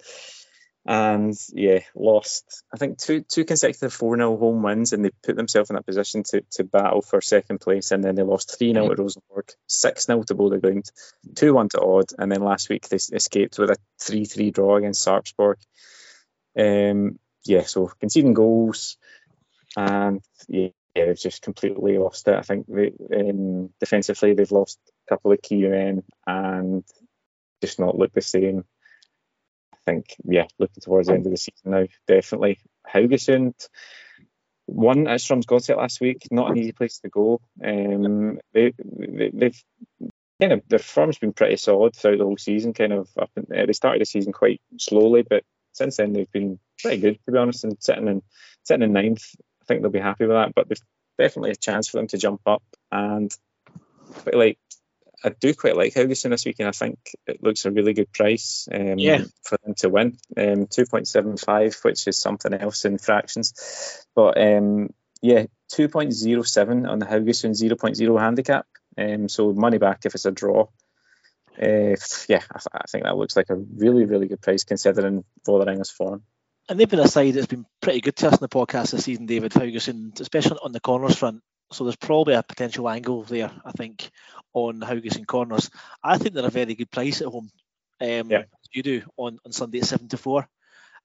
and 0.84 1.34
yeah, 1.52 1.80
lost. 1.94 2.64
I 2.74 2.76
think 2.76 2.98
two 2.98 3.22
two 3.22 3.44
consecutive 3.44 3.92
four 3.92 4.16
0 4.16 4.36
home 4.36 4.62
wins, 4.62 4.92
and 4.92 5.04
they 5.04 5.10
put 5.22 5.36
themselves 5.36 5.70
in 5.70 5.76
that 5.76 5.86
position 5.86 6.24
to, 6.24 6.42
to 6.52 6.64
battle 6.64 7.02
for 7.02 7.20
second 7.20 7.60
place. 7.60 7.92
And 7.92 8.02
then 8.02 8.16
they 8.16 8.22
lost 8.22 8.56
three 8.58 8.72
0 8.72 8.88
to 8.88 9.02
Rosenborg, 9.02 9.52
six 9.68 10.06
0 10.06 10.24
to 10.24 10.34
Bodø/Glimt, 10.34 10.90
two 11.36 11.54
one 11.54 11.68
to 11.70 11.80
Odd, 11.80 12.12
and 12.18 12.30
then 12.32 12.42
last 12.42 12.68
week 12.68 12.88
they 12.88 12.96
escaped 12.96 13.58
with 13.58 13.70
a 13.70 13.76
three 14.00 14.24
three 14.24 14.50
draw 14.50 14.76
against 14.76 15.06
Sarpsborg. 15.06 15.56
Um, 16.58 17.18
yeah, 17.44 17.62
so 17.62 17.90
conceding 18.00 18.34
goals, 18.34 18.96
and 19.76 20.20
yeah, 20.48 20.68
yeah, 20.96 21.06
they've 21.06 21.18
just 21.18 21.42
completely 21.42 21.96
lost 21.98 22.26
it. 22.28 22.34
I 22.34 22.42
think 22.42 22.66
they, 22.66 22.92
um, 23.16 23.70
defensively 23.80 24.34
they've 24.34 24.50
lost 24.50 24.78
a 25.06 25.14
couple 25.14 25.32
of 25.32 25.40
key 25.40 25.66
men 25.66 26.02
and 26.26 26.84
just 27.62 27.78
not 27.78 27.96
looked 27.96 28.14
the 28.14 28.20
same 28.20 28.64
think, 29.86 30.16
yeah, 30.24 30.46
looking 30.58 30.80
towards 30.80 31.08
the 31.08 31.14
end 31.14 31.26
of 31.26 31.32
the 31.32 31.36
season 31.36 31.70
now, 31.70 31.86
definitely. 32.06 32.58
Haugesund 32.92 33.54
won 34.66 35.06
at 35.06 35.20
Strømsgodset 35.20 35.76
last 35.76 36.00
week. 36.00 36.26
Not 36.30 36.50
an 36.50 36.58
easy 36.58 36.72
place 36.72 36.98
to 37.00 37.08
go. 37.08 37.40
Um, 37.62 38.40
they, 38.52 38.72
they, 38.78 39.46
have 39.46 39.62
kind 40.40 40.52
of 40.52 40.62
their 40.68 40.78
form's 40.78 41.18
been 41.18 41.32
pretty 41.32 41.56
solid 41.56 41.94
throughout 41.94 42.18
the 42.18 42.24
whole 42.24 42.36
season. 42.36 42.72
Kind 42.72 42.92
of 42.92 43.08
up 43.20 43.30
in, 43.36 43.46
uh, 43.56 43.66
they 43.66 43.72
started 43.72 44.00
the 44.00 44.06
season 44.06 44.32
quite 44.32 44.60
slowly, 44.78 45.22
but 45.28 45.44
since 45.72 45.96
then 45.96 46.12
they've 46.12 46.32
been 46.32 46.58
pretty 46.80 47.00
good 47.00 47.18
to 47.24 47.32
be 47.32 47.38
honest. 47.38 47.64
And 47.64 47.76
sitting 47.80 48.08
in 48.08 48.22
sitting 48.64 48.82
in 48.82 48.92
ninth, 48.92 49.24
I 49.62 49.64
think 49.66 49.82
they'll 49.82 49.90
be 49.90 50.00
happy 50.00 50.26
with 50.26 50.36
that. 50.36 50.54
But 50.54 50.68
there's 50.68 50.82
definitely 51.18 51.50
a 51.50 51.56
chance 51.56 51.88
for 51.88 51.98
them 51.98 52.08
to 52.08 52.18
jump 52.18 52.40
up. 52.46 52.62
And 52.90 53.34
but 54.24 54.34
like 54.34 54.58
I 55.24 55.30
do 55.30 55.54
quite 55.54 55.76
like 55.76 55.94
Haugesund 55.94 56.30
this 56.30 56.44
weekend. 56.44 56.68
I 56.68 56.72
think 56.72 56.98
it 57.26 57.42
looks 57.42 57.64
a 57.64 57.70
really 57.70 57.92
good 57.92 58.12
price 58.12 58.68
um, 58.72 58.98
yeah. 58.98 59.24
for 59.42 59.58
them 59.64 59.74
to 59.78 59.88
win. 59.88 60.18
Um, 60.36 60.66
2.75, 60.66 61.84
which 61.84 62.06
is 62.08 62.18
something 62.18 62.52
else 62.52 62.84
in 62.84 62.98
fractions. 62.98 64.04
But 64.14 64.40
um, 64.40 64.90
yeah, 65.20 65.46
2.07 65.72 66.88
on 66.88 66.98
the 66.98 67.06
Haugesund 67.06 67.52
0.0 67.52 68.20
handicap. 68.20 68.66
Um, 68.98 69.28
so 69.28 69.52
money 69.52 69.78
back 69.78 70.00
if 70.04 70.14
it's 70.14 70.24
a 70.24 70.32
draw. 70.32 70.68
Uh, 71.60 71.96
yeah, 72.28 72.40
I, 72.50 72.58
th- 72.58 72.72
I, 72.72 72.84
think 72.90 73.04
that 73.04 73.16
looks 73.16 73.36
like 73.36 73.50
a 73.50 73.54
really, 73.54 74.04
really 74.04 74.26
good 74.26 74.40
price 74.40 74.64
considering 74.64 75.24
Vålerenga's 75.46 75.90
form. 75.90 76.22
And 76.68 76.78
they've 76.78 76.88
been 76.88 76.98
a 76.98 77.08
side 77.08 77.34
that's 77.34 77.46
been 77.46 77.66
pretty 77.80 78.00
good 78.00 78.16
to 78.16 78.28
us 78.28 78.34
in 78.34 78.40
the 78.40 78.48
podcast 78.48 78.92
this 78.92 79.04
season, 79.04 79.26
David 79.26 79.52
Haugesund, 79.52 80.20
especially 80.20 80.58
on 80.62 80.72
the 80.72 80.80
corners 80.80 81.16
front. 81.16 81.42
So 81.72 81.84
there's 81.84 81.96
probably 81.96 82.34
a 82.34 82.42
potential 82.42 82.88
angle 82.88 83.22
there, 83.24 83.50
I 83.64 83.72
think, 83.72 84.10
on 84.52 84.80
Haugesund 84.80 85.26
corners. 85.26 85.70
I 86.02 86.18
think 86.18 86.34
they're 86.34 86.46
a 86.46 86.50
very 86.50 86.74
good 86.74 86.90
price 86.90 87.20
at 87.20 87.28
home. 87.28 87.50
Um, 88.00 88.30
yeah. 88.30 88.44
You 88.72 88.82
do 88.82 89.02
on, 89.16 89.38
on 89.44 89.52
Sunday 89.52 89.78
at 89.78 89.86
seven 89.86 90.08
to 90.08 90.16
four 90.16 90.48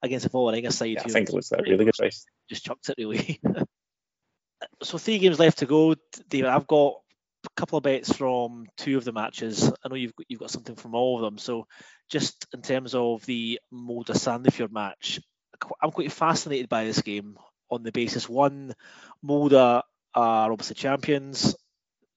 against 0.01 0.25
a 0.25 0.29
Vålerenga 0.29 0.71
side. 0.71 0.91
Yeah, 0.91 1.03
I 1.05 1.09
think 1.09 1.29
it 1.29 1.35
like 1.35 1.59
a 1.59 1.63
really 1.63 1.85
good 1.85 1.95
price. 1.97 2.25
Just 2.49 2.65
chucked 2.65 2.89
it 2.89 3.03
away. 3.03 3.39
so 4.83 4.97
three 4.97 5.19
games 5.19 5.39
left 5.39 5.59
to 5.59 5.65
go, 5.65 5.95
David. 6.29 6.49
I've 6.49 6.67
got 6.67 6.93
a 7.45 7.49
couple 7.55 7.77
of 7.77 7.83
bets 7.83 8.11
from 8.13 8.67
two 8.77 8.97
of 8.97 9.03
the 9.03 9.11
matches. 9.11 9.71
I 9.83 9.89
know 9.89 9.95
you've 9.95 10.15
got, 10.15 10.25
you've 10.29 10.39
got 10.39 10.51
something 10.51 10.75
from 10.75 10.95
all 10.95 11.17
of 11.17 11.21
them. 11.21 11.37
So 11.37 11.67
just 12.09 12.47
in 12.53 12.61
terms 12.61 12.95
of 12.95 13.25
the 13.25 13.59
Molde 13.71 14.07
Sandefjord 14.07 14.71
match, 14.71 15.19
I'm 15.81 15.91
quite 15.91 16.11
fascinated 16.11 16.69
by 16.69 16.85
this 16.85 17.01
game 17.01 17.37
on 17.69 17.83
the 17.83 17.91
basis 17.91 18.29
one, 18.29 18.73
Molde 19.21 19.81
are 20.17 20.51
obviously 20.51 20.73
champions. 20.73 21.55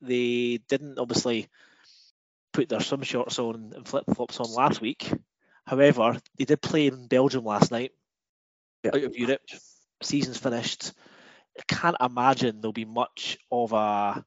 They 0.01 0.59
didn't 0.69 0.99
obviously 0.99 1.49
put 2.53 2.69
their 2.69 2.81
swim 2.81 3.03
shorts 3.03 3.39
on 3.39 3.73
and 3.77 3.87
flip 3.87 4.05
flops 4.15 4.41
on 4.41 4.53
last 4.53 4.81
week. 4.81 5.13
However, 5.67 6.19
they 6.39 6.47
did 6.47 6.63
play 6.63 6.87
in 6.87 7.07
Belgium 7.07 7.45
last 7.45 7.71
night, 7.71 7.93
yeah. 8.83 8.93
out 8.95 9.05
of 9.05 9.17
Europe. 9.17 9.43
Season's 10.03 10.39
finished. 10.39 10.93
I 11.59 11.63
can't 11.69 11.97
imagine 12.01 12.61
there'll 12.61 12.73
be 12.73 12.87
much 12.87 13.37
of 13.53 13.73
a 13.75 14.25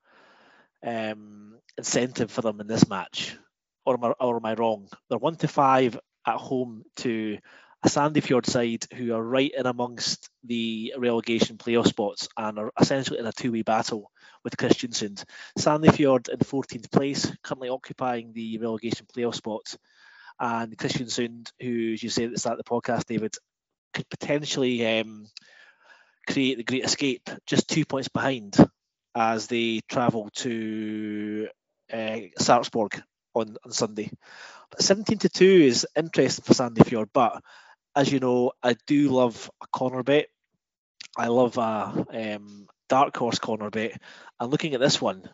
um, 0.86 1.58
incentive 1.76 2.32
for 2.32 2.42
them 2.42 2.62
in 2.62 2.68
this 2.68 2.88
match. 2.88 3.36
Or 3.86 3.96
am, 3.96 4.04
I, 4.04 4.10
or 4.20 4.38
am 4.38 4.46
I 4.46 4.54
wrong? 4.54 4.88
They're 5.10 5.18
one 5.18 5.36
to 5.38 5.48
five 5.48 6.00
at 6.26 6.38
home 6.38 6.84
to 6.98 7.40
a 7.84 7.90
Sandefjord 7.90 8.46
side 8.46 8.86
who 8.94 9.14
are 9.14 9.24
right 9.24 9.52
in 9.56 9.66
amongst 9.66 10.30
the 10.44 10.94
relegation 10.98 11.58
playoff 11.58 11.88
spots 11.88 12.30
and 12.38 12.58
are 12.58 12.72
essentially 12.80 13.20
in 13.20 13.26
a 13.26 13.32
two-way 13.34 13.62
battle 13.62 14.10
with 14.44 14.56
Kristiansund. 14.56 15.26
Sandefjord 15.60 16.30
in 16.30 16.40
14th 16.40 16.92
place, 16.92 17.32
currently 17.44 17.70
occupying 17.70 18.32
the 18.34 18.58
relegation 18.58 19.06
playoff 19.14 19.36
spots, 19.36 19.78
and 20.40 20.78
Kristiansund, 20.78 21.52
who, 21.62 21.94
as 21.94 22.04
you 22.04 22.10
said 22.10 22.26
at 22.26 22.32
the 22.32 22.40
start 22.40 22.60
of 22.60 22.66
the 22.66 22.70
podcast, 22.70 23.06
David, 23.06 23.36
could 23.94 24.10
potentially 24.10 25.00
um, 25.00 25.28
create 26.28 26.58
the 26.58 26.64
great 26.64 26.86
escape, 26.86 27.30
just 27.46 27.68
two 27.68 27.86
points 27.86 28.08
behind 28.08 28.56
as 29.16 29.48
they 29.48 29.82
travel 29.90 30.30
to 30.36 31.48
uh, 31.92 32.20
Sarpsborg 32.40 33.02
on, 33.36 33.58
on 33.64 33.72
Sunday. 33.72 34.10
17 34.80 35.20
to 35.20 35.30
2 35.30 35.46
is 35.46 35.88
interesting 35.96 36.44
for 36.44 36.54
Sandefjord, 36.54 37.10
but 37.14 37.42
as 37.96 38.12
you 38.12 38.20
know, 38.20 38.52
I 38.62 38.76
do 38.88 39.10
love 39.10 39.50
a 39.62 39.68
corner 39.68 40.04
bet. 40.04 40.28
I 41.18 41.28
love 41.28 41.58
a 41.58 42.06
um, 42.36 42.68
dark 42.90 43.16
horse 43.16 43.40
corner 43.40 43.70
bet. 43.70 44.02
And 44.40 44.52
looking 44.52 44.74
at 44.74 44.80
this 44.80 45.00
one, 45.02 45.30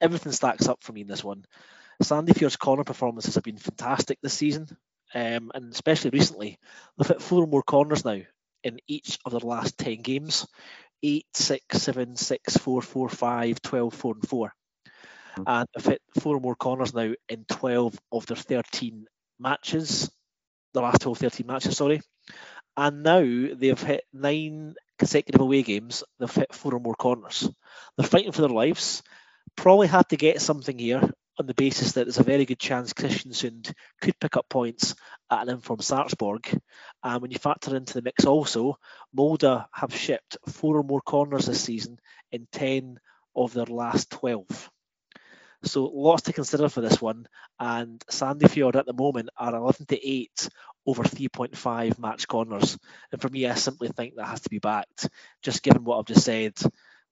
everything 0.00 0.32
stacks 0.32 0.68
up 0.68 0.82
for 0.82 0.92
me 0.92 1.02
in 1.02 1.08
this 1.08 1.24
one. 1.24 1.44
Sandefjord's 2.02 2.56
corner 2.56 2.84
performances 2.84 3.34
have 3.34 3.44
been 3.44 3.56
fantastic 3.56 4.18
this 4.20 4.34
season, 4.34 4.68
um, 5.14 5.50
and 5.54 5.72
especially 5.72 6.10
recently. 6.10 6.58
They've 6.96 7.08
hit 7.08 7.22
four 7.22 7.44
or 7.44 7.46
more 7.46 7.62
corners 7.62 8.04
now 8.04 8.20
in 8.62 8.78
each 8.88 9.18
of 9.24 9.32
their 9.32 9.40
last 9.40 9.78
10 9.78 10.02
games 10.02 10.46
8, 11.02 11.26
6, 11.34 11.82
7, 11.82 12.16
6, 12.16 12.56
4, 12.56 12.82
4, 12.82 13.08
5, 13.08 13.62
12, 13.62 13.94
4, 13.94 14.14
and 14.14 14.28
4. 14.28 14.54
Hmm. 15.36 15.42
And 15.46 15.68
they've 15.74 15.84
hit 15.84 16.02
four 16.20 16.36
or 16.36 16.40
more 16.40 16.54
corners 16.54 16.94
now 16.94 17.12
in 17.28 17.44
12 17.48 17.98
of 18.10 18.26
their 18.26 18.36
13 18.36 19.06
matches, 19.38 20.10
the 20.74 20.82
last 20.82 21.00
12, 21.00 21.18
13 21.18 21.46
matches, 21.46 21.76
sorry. 21.76 22.02
And 22.76 23.02
now 23.02 23.20
they've 23.20 23.80
hit 23.80 24.04
nine 24.12 24.74
consecutive 24.98 25.40
away 25.40 25.62
games, 25.62 26.04
they've 26.18 26.30
hit 26.30 26.54
four 26.54 26.74
or 26.74 26.80
more 26.80 26.94
corners. 26.94 27.48
They're 27.96 28.06
fighting 28.06 28.32
for 28.32 28.42
their 28.42 28.50
lives. 28.50 29.02
Probably 29.56 29.86
had 29.86 30.08
to 30.08 30.16
get 30.16 30.42
something 30.42 30.78
here 30.78 31.08
on 31.38 31.46
the 31.46 31.54
basis 31.54 31.92
that 31.92 32.04
there's 32.04 32.18
a 32.18 32.24
very 32.24 32.44
good 32.44 32.58
chance 32.58 32.92
Kristiansund 32.92 33.72
could 34.00 34.18
pick 34.18 34.36
up 34.36 34.48
points 34.48 34.94
at 35.30 35.42
an 35.42 35.48
informed 35.48 35.82
Sarpsborg. 35.82 36.60
And 37.02 37.22
when 37.22 37.30
you 37.30 37.38
factor 37.38 37.76
into 37.76 37.94
the 37.94 38.02
mix 38.02 38.24
also, 38.24 38.78
Molde 39.12 39.64
have 39.72 39.94
shipped 39.94 40.36
four 40.48 40.76
or 40.78 40.84
more 40.84 41.00
corners 41.00 41.46
this 41.46 41.62
season 41.62 41.98
in 42.32 42.46
10 42.52 42.98
of 43.36 43.52
their 43.52 43.66
last 43.66 44.10
12. 44.10 44.70
So 45.64 45.84
lots 45.84 46.22
to 46.22 46.32
consider 46.32 46.68
for 46.68 46.80
this 46.80 47.00
one. 47.00 47.26
And 47.58 48.00
Sandefjord 48.10 48.76
at 48.76 48.86
the 48.86 48.92
moment 48.92 49.30
are 49.36 49.54
11 49.54 49.86
to 49.86 50.08
8 50.08 50.48
over 50.86 51.02
3.5 51.02 51.98
match 51.98 52.28
corners. 52.28 52.78
And 53.12 53.20
for 53.20 53.28
me, 53.28 53.46
I 53.46 53.54
simply 53.54 53.88
think 53.88 54.16
that 54.16 54.28
has 54.28 54.42
to 54.42 54.50
be 54.50 54.58
backed, 54.58 55.08
just 55.42 55.62
given 55.62 55.84
what 55.84 55.98
I've 55.98 56.06
just 56.06 56.24
said. 56.24 56.54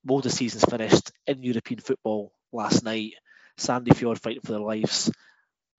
Molde 0.04 0.30
season's 0.30 0.64
finished 0.64 1.12
in 1.26 1.42
European 1.42 1.80
football 1.80 2.32
last 2.52 2.84
night. 2.84 3.14
Sandefjord 3.58 4.18
fighting 4.18 4.42
for 4.42 4.52
their 4.52 4.60
lives. 4.60 5.10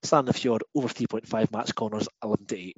Sandefjord 0.04 0.62
over 0.76 0.88
3.5 0.88 1.52
match 1.52 1.76
corners, 1.76 2.08
11 2.24 2.46
to 2.48 2.58
8. 2.58 2.78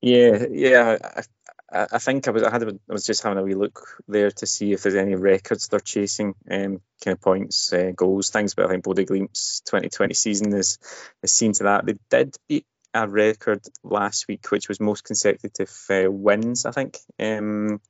Yeah, 0.00 0.46
yeah. 0.50 0.98
I, 1.02 1.22
I 1.70 1.98
think 1.98 2.26
I 2.26 2.30
was 2.30 2.42
I 2.42 2.50
had 2.50 2.62
I 2.62 2.92
was 2.92 3.04
just 3.04 3.22
having 3.22 3.38
a 3.38 3.42
wee 3.42 3.54
look 3.54 4.02
there 4.08 4.30
to 4.30 4.46
see 4.46 4.72
if 4.72 4.82
there's 4.82 4.94
any 4.94 5.14
records 5.16 5.68
they're 5.68 5.80
chasing, 5.80 6.34
um, 6.50 6.80
kind 7.04 7.12
of 7.14 7.20
points, 7.20 7.72
uh, 7.72 7.92
goals, 7.94 8.30
things. 8.30 8.54
But 8.54 8.66
I 8.66 8.68
think 8.70 8.84
Bodø/Glimt's 8.84 9.60
2020 9.66 10.14
season 10.14 10.54
is 10.54 10.78
is 11.22 11.32
seen 11.32 11.52
to 11.54 11.64
that. 11.64 11.84
They 11.84 11.96
did 12.08 12.36
beat 12.48 12.66
a 12.94 13.06
record 13.06 13.60
last 13.82 14.28
week, 14.28 14.50
which 14.50 14.68
was 14.68 14.80
most 14.80 15.04
consecutive 15.04 15.70
uh, 15.90 16.10
wins. 16.10 16.64
I 16.64 16.70
think. 16.70 16.96
Um, 17.18 17.80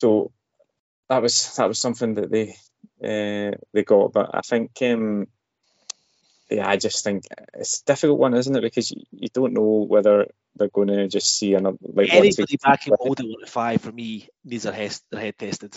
so 0.00 0.32
that 1.08 1.22
was 1.22 1.56
that 1.56 1.68
was 1.68 1.78
something 1.78 2.14
that 2.14 2.30
they 2.30 2.50
uh, 3.02 3.56
they 3.72 3.82
got. 3.84 4.12
But 4.12 4.30
I 4.34 4.42
think, 4.42 4.72
um, 4.82 5.26
yeah, 6.50 6.68
I 6.68 6.76
just 6.76 7.02
think 7.02 7.24
it's 7.54 7.80
a 7.80 7.84
difficult 7.84 8.18
one, 8.18 8.34
isn't 8.34 8.54
it? 8.54 8.60
Because 8.60 8.90
you, 8.90 9.02
you 9.10 9.28
don't 9.32 9.52
know 9.52 9.86
whether 9.88 10.28
they're 10.54 10.68
going 10.68 10.88
to 10.88 11.08
just 11.08 11.36
see 11.36 11.54
another. 11.54 11.78
Like 11.82 12.12
anybody 12.12 12.56
back 12.56 12.86
in 12.86 12.94
one 12.94 13.46
five 13.46 13.80
for 13.80 13.92
me 13.92 14.28
needs 14.44 14.64
their 14.64 14.72
head, 14.72 14.96
their 15.10 15.20
head 15.20 15.38
tested. 15.38 15.74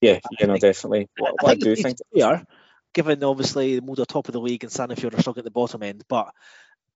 Yeah, 0.00 0.18
you 0.38 0.46
know, 0.46 0.56
definitely. 0.56 1.08
What, 1.16 1.34
I, 1.40 1.44
what 1.44 1.52
I, 1.52 1.54
do 1.54 1.76
think 1.76 1.98
fair, 2.16 2.44
given 2.92 3.22
obviously 3.24 3.80
Molde 3.80 4.00
are 4.00 4.04
top 4.04 4.28
of 4.28 4.32
the 4.32 4.40
league 4.40 4.64
and 4.64 4.72
Sandefjord 4.72 5.16
are 5.16 5.22
stuck 5.22 5.38
at 5.38 5.44
the 5.44 5.50
bottom 5.50 5.82
end, 5.82 6.04
but 6.08 6.32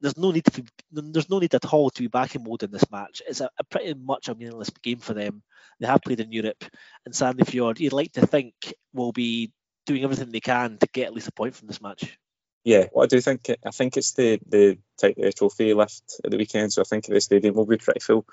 there's 0.01 0.17
no 0.17 0.31
need 0.31 0.45
to 0.45 0.63
be, 0.63 0.69
there's 0.93 1.31
no 1.31 1.39
need 1.39 1.55
at 1.55 1.73
all 1.73 1.91
to 1.91 2.03
be 2.03 2.09
back 2.09 2.35
in 2.35 2.45
Molde 2.45 2.65
in 2.65 2.71
this 2.71 2.91
match. 2.91 3.23
It's 3.27 3.41
a, 3.41 3.51
a, 3.59 3.65
pretty 3.65 3.95
much 3.95 4.29
a 4.29 4.35
meaningless 4.35 4.71
game 4.83 4.99
for 4.99 5.15
them. 5.15 5.43
They 5.81 5.87
have 5.87 6.03
played 6.03 6.21
in 6.21 6.33
Europe, 6.33 6.65
and 7.05 7.15
Sandefjord, 7.15 7.81
you'd 7.81 7.93
like 7.93 8.13
to 8.13 8.27
think, 8.27 8.55
will 8.93 9.13
be 9.13 9.53
doing 9.87 10.05
everything 10.05 10.31
they 10.31 10.41
can 10.41 10.79
to 10.79 10.89
get 10.93 11.07
at 11.07 11.15
least 11.15 11.29
a 11.29 11.33
point 11.33 11.55
from 11.55 11.69
this 11.69 11.81
match. 11.81 12.19
Yeah, 12.67 12.89
well, 12.93 13.05
I 13.05 13.07
do 13.07 13.21
think 13.21 13.49
I 13.65 13.71
think 13.71 13.97
it's 13.97 14.15
the 14.15 14.41
the 14.49 14.77
uh, 15.01 15.31
trophy 15.37 15.73
lift 15.73 16.21
at 16.25 16.33
the 16.33 16.37
weekend, 16.37 16.73
so 16.73 16.83
I 16.83 16.85
think 16.85 17.07
the 17.07 17.21
stadium 17.21 17.55
will 17.55 17.65
be 17.65 17.77
pretty 17.77 18.01
full. 18.01 18.27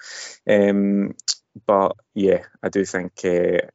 Um, 0.50 1.14
but 1.68 1.98
yeah, 2.16 2.42
I 2.64 2.70
do 2.70 2.84
think 2.84 3.12
uh, 3.24 3.68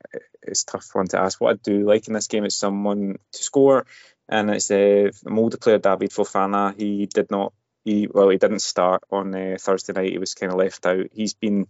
it's 0.42 0.64
tough 0.64 0.88
one 0.94 1.06
to 1.08 1.20
ask. 1.20 1.40
What 1.40 1.54
I 1.54 1.58
do 1.62 1.86
like 1.86 2.08
in 2.08 2.14
this 2.14 2.26
game 2.26 2.44
is 2.44 2.56
someone 2.56 3.18
to 3.34 3.42
score, 3.44 3.86
and 4.28 4.50
it's 4.50 4.68
uh, 4.72 5.10
Molde 5.26 5.60
player 5.60 5.78
David 5.78 6.10
Fofana. 6.10 6.74
He 6.76 7.06
did 7.06 7.30
not. 7.30 7.52
He 7.84 8.08
well, 8.12 8.30
he 8.30 8.36
didn't 8.38 8.62
start 8.62 9.04
on 9.12 9.32
uh, 9.36 9.58
Thursday 9.60 9.92
night. 9.92 10.10
He 10.10 10.18
was 10.18 10.34
kind 10.34 10.50
of 10.50 10.58
left 10.58 10.84
out. 10.86 11.06
He's 11.12 11.34
been 11.34 11.68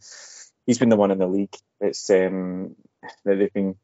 he's 0.64 0.78
been 0.78 0.88
the 0.88 0.96
one 0.96 1.10
in 1.10 1.18
the 1.18 1.26
league. 1.26 1.54
It's 1.78 2.08
um, 2.08 2.74
that 3.26 3.36
they've 3.36 3.52
been 3.52 3.76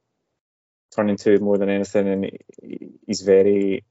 turning 0.97 1.19
to 1.19 1.38
more 1.40 1.59
than 1.59 1.69
anything, 1.69 2.09
and 2.09 2.31
he's 3.07 3.21
very 3.21 3.85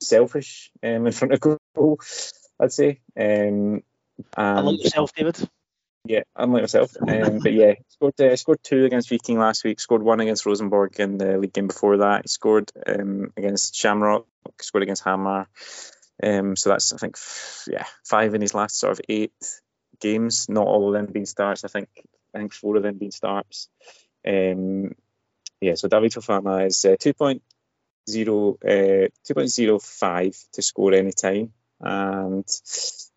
selfish 0.00 0.70
um, 0.82 1.06
in 1.06 1.12
front 1.12 1.34
of 1.34 1.40
goal. 1.40 2.00
I'd 2.60 2.72
say. 2.72 3.00
Um, 3.16 3.82
and, 4.36 4.58
unlike 4.58 4.82
yourself, 4.82 5.12
David. 5.14 5.48
Yeah, 6.04 6.22
unlike 6.36 6.62
myself. 6.62 6.96
Um, 7.00 7.40
but 7.42 7.52
yeah, 7.52 7.74
scored 7.88 8.20
uh, 8.20 8.36
scored 8.36 8.60
two 8.62 8.84
against 8.84 9.10
Viking 9.10 9.38
last 9.38 9.64
week. 9.64 9.80
Scored 9.80 10.02
one 10.02 10.20
against 10.20 10.46
Rosenborg 10.46 10.98
in 11.00 11.18
the 11.18 11.36
league 11.38 11.52
game 11.52 11.66
before 11.66 11.98
that. 11.98 12.22
He 12.22 12.28
scored 12.28 12.70
um, 12.86 13.32
against 13.36 13.74
Shamrock. 13.74 14.26
Scored 14.60 14.84
against 14.84 15.02
Hamar. 15.02 15.48
Um, 16.22 16.56
so 16.56 16.70
that's 16.70 16.92
I 16.92 16.96
think 16.96 17.18
yeah 17.66 17.84
five 18.04 18.34
in 18.34 18.40
his 18.40 18.54
last 18.54 18.78
sort 18.78 18.92
of 18.92 19.00
eight 19.08 19.32
games. 20.00 20.48
Not 20.48 20.66
all 20.66 20.88
of 20.88 20.94
them 20.94 21.12
being 21.12 21.26
starts. 21.26 21.64
I 21.64 21.68
think 21.68 21.88
I 22.34 22.38
think 22.38 22.52
four 22.52 22.76
of 22.76 22.82
them 22.82 22.98
being 22.98 23.10
starts. 23.10 23.68
Um, 24.26 24.94
yeah, 25.60 25.74
so 25.74 25.88
David 25.88 26.12
Fofana 26.12 26.66
is 26.66 26.84
uh, 26.84 26.96
2.0, 28.08 28.54
uh, 28.64 29.08
2.05 29.28 30.50
to 30.52 30.62
score 30.62 30.94
any 30.94 31.12
time. 31.12 31.52
And 31.80 32.46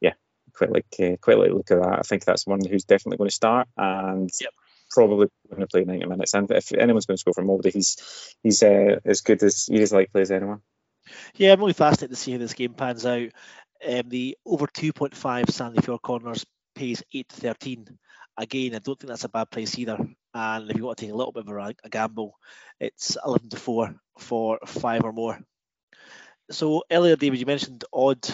yeah, 0.02 0.13
quite 0.54 0.71
like 0.71 0.95
uh, 0.99 1.15
quite 1.21 1.38
like 1.38 1.52
look 1.52 1.71
at 1.71 1.82
that. 1.82 1.99
I 1.99 2.02
think 2.02 2.25
that's 2.25 2.47
one 2.47 2.63
who's 2.65 2.84
definitely 2.84 3.17
going 3.17 3.30
to 3.30 3.36
start 3.36 3.67
and 3.78 4.30
yep. 4.41 4.52
probably 4.89 5.28
going 5.49 5.62
to 5.62 5.67
play 5.67 5.86
90 5.86 6.06
minutes. 6.06 6.34
And 6.34 6.52
if 6.52 6.73
anyone's 6.73 7.06
going 7.06 7.17
to 7.17 7.21
score 7.21 7.34
for 7.34 7.43
Molde, 7.43 7.71
he's 7.71 8.36
he's 8.43 8.62
uh, 8.63 8.99
as 9.06 9.21
good 9.21 9.41
as 9.43 9.67
he 9.67 9.82
is 9.82 9.93
likely 9.93 10.21
as 10.21 10.32
anyone. 10.32 10.62
Yeah, 11.36 11.54
I'm 11.54 11.60
really 11.60 11.73
fascinated 11.73 12.15
to 12.15 12.21
see 12.21 12.34
how 12.34 12.38
this 12.38 12.54
game 12.54 12.73
pans 12.73 13.06
out. 13.06 13.30
Um, 13.88 14.10
the 14.10 14.38
over 14.45 14.67
2.5 14.67 15.13
Sandefjord 15.15 16.02
corners 16.02 16.45
pays 16.75 17.02
8 17.13 17.30
to 17.30 17.36
13 17.36 17.97
again, 18.39 18.75
I 18.75 18.80
don't 18.80 18.99
think 18.99 19.10
that's 19.10 19.25
a 19.25 19.30
bad 19.30 19.52
price 19.52 19.78
either. 19.78 19.97
And 20.39 20.71
if 20.71 20.78
you 20.78 20.86
want 20.86 20.97
to 20.97 21.06
take 21.06 21.12
a 21.12 21.17
little 21.17 21.34
bit 21.34 21.45
of 21.45 21.49
a, 21.49 21.75
a 21.84 21.89
gamble, 21.89 22.36
it's 22.80 23.17
11 23.25 23.49
to 23.49 23.58
4 23.58 23.95
for 24.17 24.60
five 24.65 25.04
or 25.04 25.12
more. 25.12 25.38
So 26.49 26.84
earlier, 26.89 27.17
David, 27.17 27.39
you 27.39 27.45
mentioned 27.45 27.84
Odd 27.91 28.25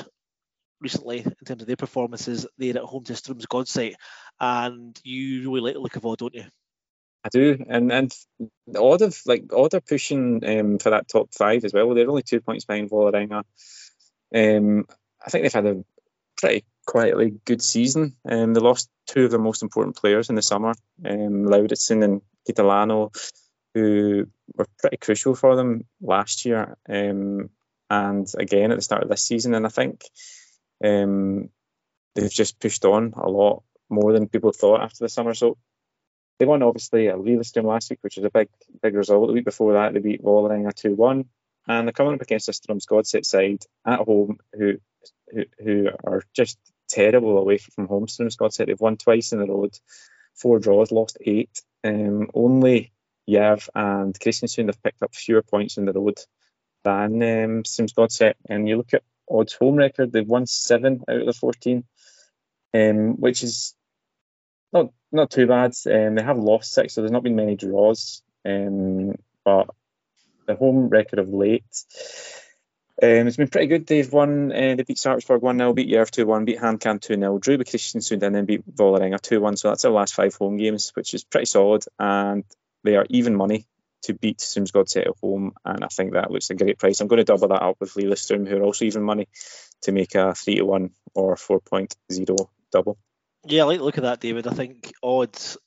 recently 0.80 1.20
in 1.20 1.46
terms 1.46 1.63
of 1.63 1.68
their 1.68 1.76
performances. 1.76 2.46
They're 2.60 2.78
at 2.78 2.84
home 2.84 3.06
to 3.06 3.13
Strømsgodset, 3.13 3.48
Godsight, 3.48 3.94
and 4.39 5.00
you 5.04 5.52
really 5.52 5.62
like 5.62 5.74
the 5.74 5.80
look 5.80 5.96
of 5.96 6.06
Odd, 6.06 6.20
don't 6.20 6.36
you? 6.36 6.46
I 7.24 7.30
do, 7.30 7.65
and 7.68 7.91
and 7.91 8.15
Odd 8.78 9.02
of 9.02 9.20
like 9.26 9.52
Odd 9.52 9.74
are 9.74 9.82
pushing 9.82 10.48
um, 10.48 10.78
for 10.78 10.91
that 10.91 11.08
top 11.08 11.34
five 11.34 11.65
as 11.65 11.74
well. 11.74 11.91
They're 11.96 12.08
only 12.08 12.22
two 12.22 12.39
points 12.39 12.65
behind 12.65 12.91
Vålerenga. 12.91 13.44
Um, 14.34 14.86
I 15.26 15.30
think 15.32 15.44
they've 15.44 15.54
had 15.54 15.65
a 15.65 15.84
pretty 16.38 16.65
quietly 16.86 17.34
good 17.45 17.62
season. 17.62 18.15
Um, 18.30 18.54
they 18.54 18.60
lost 18.60 18.89
two 19.08 19.26
of 19.26 19.32
their 19.32 19.39
most 19.39 19.63
important 19.63 19.95
players 19.95 20.30
in 20.30 20.36
the 20.36 20.41
summer, 20.41 20.74
um, 21.04 21.45
Lauritsen 21.45 22.04
and 22.04 22.21
Kitolano, 22.48 23.12
who 23.74 24.28
were 24.56 24.67
pretty 24.80 24.98
crucial 24.98 25.36
for 25.36 25.56
them 25.56 25.86
last 26.02 26.45
year 26.45 26.78
um, 26.88 27.50
and 27.89 28.28
again 28.38 28.71
at 28.71 28.78
the 28.78 28.82
start 28.82 29.04
of 29.04 29.10
this 29.10 29.24
season. 29.24 29.54
And 29.54 29.65
I 29.65 29.69
think 29.69 30.04
um, 30.84 31.50
they've 32.15 32.30
just 32.30 32.60
pushed 32.60 32.86
on 32.86 33.13
a 33.17 33.30
lot 33.30 33.63
more 33.89 34.13
than 34.13 34.28
people 34.28 34.52
thought 34.52 34.82
after 34.82 35.04
the 35.04 35.10
summer. 35.10 35.34
So 35.34 35.58
they 36.39 36.45
won 36.45 36.63
obviously 36.63 37.08
a 37.08 37.15
Lillestrøm 37.15 37.65
last 37.65 37.89
week, 37.89 38.00
which 38.02 38.17
was 38.17 38.26
a 38.26 38.30
big 38.30 38.50
big 38.82 38.95
result. 38.95 39.28
The 39.28 39.34
week 39.34 39.45
before 39.45 39.74
that, 39.74 39.93
they 39.93 40.00
beat 40.00 40.24
Vålerenga 40.24 40.74
2 40.74 40.95
1. 40.95 41.26
And 41.67 41.88
they're 41.88 41.93
coming 41.93 42.13
up 42.13 42.21
against 42.21 42.48
a 42.48 42.52
Strømsgodset 42.52 43.26
side 43.26 43.63
at 43.86 44.00
home 44.00 44.38
who, 44.54 44.74
who, 45.32 45.43
who 45.63 45.89
are 46.04 46.21
just 46.34 46.60
terrible 46.96 47.38
away 47.38 47.58
from 47.58 47.88
home. 47.88 48.08
Strømsgodset 48.08 48.68
they've 48.68 48.80
won 48.80 48.98
twice 48.98 49.34
in 49.34 49.40
the 49.40 49.48
road, 49.48 49.78
four 50.34 50.60
draws, 50.60 50.92
lost 50.92 51.18
eight. 51.22 51.62
Um, 51.84 52.30
only 52.34 52.92
Jerv 53.30 53.68
and 53.76 54.18
Kristiansund 54.20 54.68
have 54.68 54.82
picked 54.84 55.04
up 55.04 55.14
fewer 55.14 55.42
points 55.42 55.78
in 55.78 55.86
the 55.86 55.94
road 55.94 56.20
than 56.84 57.14
um, 57.16 57.64
Strømsgodset. 57.64 58.36
And 58.50 58.68
you 58.68 58.78
look 58.78 58.94
at 58.94 59.04
Odd's 59.30 59.54
home 59.54 59.76
record, 59.76 60.12
they've 60.12 60.28
won 60.28 60.46
seven 60.46 61.04
out 61.08 61.22
of 61.22 61.26
the 61.26 61.34
14, 61.34 61.84
um, 62.74 63.20
which 63.20 63.44
is 63.44 63.76
not 64.72 64.92
not 65.12 65.32
too 65.32 65.48
bad. 65.48 65.74
Um, 65.86 66.16
they 66.16 66.24
have 66.24 66.38
lost 66.38 66.74
six, 66.74 66.94
so 66.94 67.02
there's 67.02 67.12
not 67.12 67.24
been 67.24 67.36
many 67.36 67.56
draws. 67.56 68.22
Um, 68.46 69.16
but 69.44 69.68
the 70.46 70.56
home 70.56 70.90
record 70.90 71.20
of 71.20 71.30
late, 71.30 71.64
um, 73.04 73.28
it's 73.28 73.38
been 73.38 73.50
pretty 73.50 73.68
good. 73.68 73.86
They've 73.86 74.12
won. 74.12 74.52
Uh, 74.52 74.76
they 74.76 74.84
beat 74.84 74.98
Sarpsborg 74.98 75.42
one 75.42 75.58
0 75.58 75.74
beat 75.74 75.90
Jerv 75.90 76.12
two 76.12 76.26
one, 76.26 76.46
beat 76.46 76.60
HamKam 76.60 77.02
two 77.02 77.16
0 77.16 77.38
drew 77.40 77.58
with 77.58 77.68
Kristiansund, 77.68 78.24
and 78.24 78.34
then 78.34 78.46
beat 78.46 78.66
Vålerenga 78.74 79.20
two 79.20 79.42
one. 79.42 79.58
So 79.58 79.70
that's 79.70 79.82
their 79.82 79.92
last 79.92 80.14
five 80.14 80.34
home 80.36 80.58
games, 80.58 80.92
which 80.96 81.14
is 81.14 81.26
pretty 81.26 81.46
solid. 81.46 81.84
And 82.00 82.46
they 82.84 82.96
are 82.96 83.06
even 83.10 83.36
money 83.36 83.68
to 84.04 84.14
beat 84.14 84.38
Strømsgodset 84.38 85.08
at 85.08 85.18
home, 85.22 85.54
and 85.66 85.84
I 85.84 85.88
think 85.88 86.14
that 86.14 86.32
looks 86.32 86.50
a 86.52 86.56
great 86.56 86.78
price. 86.78 87.02
I'm 87.02 87.08
going 87.08 87.18
to 87.18 87.24
double 87.24 87.50
that 87.50 87.62
up 87.62 87.78
with 87.80 87.96
Lillestrøm, 87.96 88.48
who 88.48 88.58
are 88.58 88.64
also 88.64 88.86
even 88.86 89.04
money, 89.04 89.28
to 89.82 89.92
make 89.92 90.16
a 90.16 90.34
three 90.34 90.56
to 90.56 90.66
one 90.66 90.92
or 91.14 91.36
four 91.36 91.60
point 91.60 91.96
zero 92.12 92.50
double. 92.72 92.98
Yeah, 93.46 93.64
I 93.64 93.66
like 93.66 93.82
look 93.82 93.98
at 93.98 94.04
that, 94.04 94.22
David. 94.22 94.48
I 94.48 94.52
think 94.52 94.94
odds. 95.04 95.58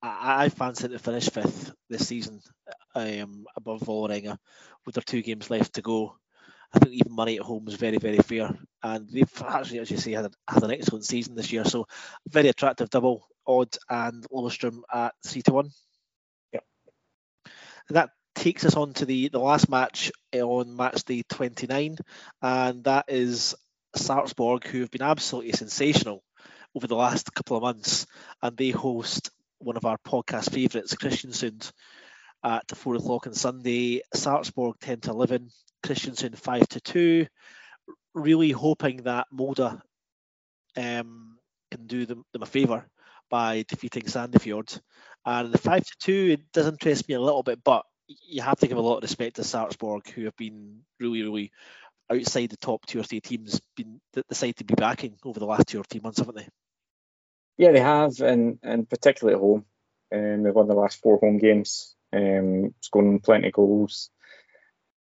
I, 0.00 0.44
I 0.44 0.48
fancy 0.48 0.86
to 0.88 0.98
finish 1.00 1.28
fifth 1.28 1.72
this 1.88 2.06
season, 2.06 2.40
um, 2.94 3.46
above 3.56 3.80
Vålerenga, 3.80 4.38
with 4.86 4.94
their 4.94 5.02
two 5.02 5.22
games 5.22 5.50
left 5.50 5.74
to 5.74 5.82
go. 5.82 6.16
I 6.72 6.78
think 6.78 6.94
even 6.94 7.12
money 7.12 7.36
at 7.36 7.42
home 7.42 7.66
is 7.68 7.74
very, 7.74 7.96
very 7.98 8.18
fair, 8.18 8.54
and 8.82 9.08
they've 9.10 9.42
actually, 9.42 9.78
as 9.78 9.90
you 9.90 9.96
say, 9.96 10.12
had, 10.12 10.32
had 10.46 10.62
an 10.62 10.70
excellent 10.70 11.04
season 11.04 11.34
this 11.34 11.50
year. 11.50 11.64
So, 11.64 11.86
very 12.28 12.48
attractive 12.48 12.90
double 12.90 13.26
odd 13.46 13.74
and 13.88 14.26
Lillestrøm 14.30 14.82
at 14.92 15.14
three 15.26 15.42
to 15.42 15.52
one. 15.54 15.70
Yep. 16.52 16.64
And 17.88 17.96
that 17.96 18.10
takes 18.34 18.64
us 18.64 18.76
on 18.76 18.92
to 18.94 19.06
the, 19.06 19.28
the 19.28 19.38
last 19.38 19.68
match 19.68 20.12
on 20.34 20.76
match 20.76 21.04
day 21.04 21.22
29, 21.28 21.96
and 22.42 22.84
that 22.84 23.06
is 23.08 23.54
Sarpsborg, 23.96 24.66
who 24.66 24.80
have 24.80 24.90
been 24.90 25.02
absolutely 25.02 25.52
sensational 25.52 26.22
over 26.74 26.86
the 26.86 26.94
last 26.94 27.32
couple 27.34 27.56
of 27.56 27.62
months, 27.62 28.06
and 28.42 28.56
they 28.56 28.70
host 28.70 29.30
one 29.58 29.76
of 29.76 29.84
our 29.84 29.98
podcast 29.98 30.52
favourites, 30.52 30.94
Kristiansund, 30.94 31.72
at 32.44 32.76
four 32.76 32.94
o'clock 32.94 33.26
on 33.26 33.34
Sunday. 33.34 34.02
Sarpsborg 34.14 34.74
ten 34.80 35.00
to 35.00 35.10
eleven, 35.10 35.50
Kristiansund 35.88 36.36
five 36.36 36.68
to 36.68 36.80
two. 36.80 37.26
Really 38.14 38.50
hoping 38.50 39.04
that 39.04 39.26
Molde 39.32 39.80
um, 40.76 41.38
can 41.70 41.86
do 41.86 42.06
them, 42.06 42.24
them 42.32 42.42
a 42.42 42.46
favour 42.46 42.86
by 43.30 43.64
defeating 43.68 44.04
Sandefjord. 44.04 44.80
And 45.24 45.52
the 45.52 45.58
five 45.58 45.84
to 45.84 45.94
two 46.00 46.30
it 46.32 46.52
does 46.52 46.66
interest 46.66 47.08
me 47.08 47.14
a 47.14 47.20
little 47.20 47.42
bit, 47.42 47.62
but 47.64 47.84
you 48.06 48.42
have 48.42 48.58
to 48.60 48.66
give 48.66 48.78
a 48.78 48.80
lot 48.80 48.96
of 48.96 49.02
respect 49.02 49.36
to 49.36 49.42
Sarpsborg, 49.42 50.08
who 50.10 50.24
have 50.24 50.36
been 50.36 50.80
really, 50.98 51.22
really 51.22 51.52
outside 52.10 52.50
the 52.50 52.56
top 52.56 52.86
two 52.86 53.00
or 53.00 53.02
three 53.02 53.20
teams, 53.20 53.60
been 53.76 54.00
decided 54.28 54.56
to 54.56 54.64
be 54.64 54.74
backing 54.74 55.16
over 55.24 55.38
the 55.38 55.46
last 55.46 55.68
two 55.68 55.80
or 55.80 55.84
three 55.84 56.00
months, 56.00 56.18
haven't 56.18 56.36
they? 56.36 56.48
Yeah, 57.58 57.72
they 57.72 57.80
have, 57.80 58.20
and 58.20 58.58
and 58.62 58.88
particularly 58.88 59.36
at 59.36 59.40
home. 59.40 59.64
Um, 60.14 60.42
they've 60.42 60.54
won 60.54 60.68
the 60.68 60.74
last 60.74 61.02
four 61.02 61.18
home 61.18 61.38
games, 61.38 61.94
um, 62.12 62.74
scoring 62.80 63.20
plenty 63.20 63.48
of 63.48 63.52
goals. 63.52 64.10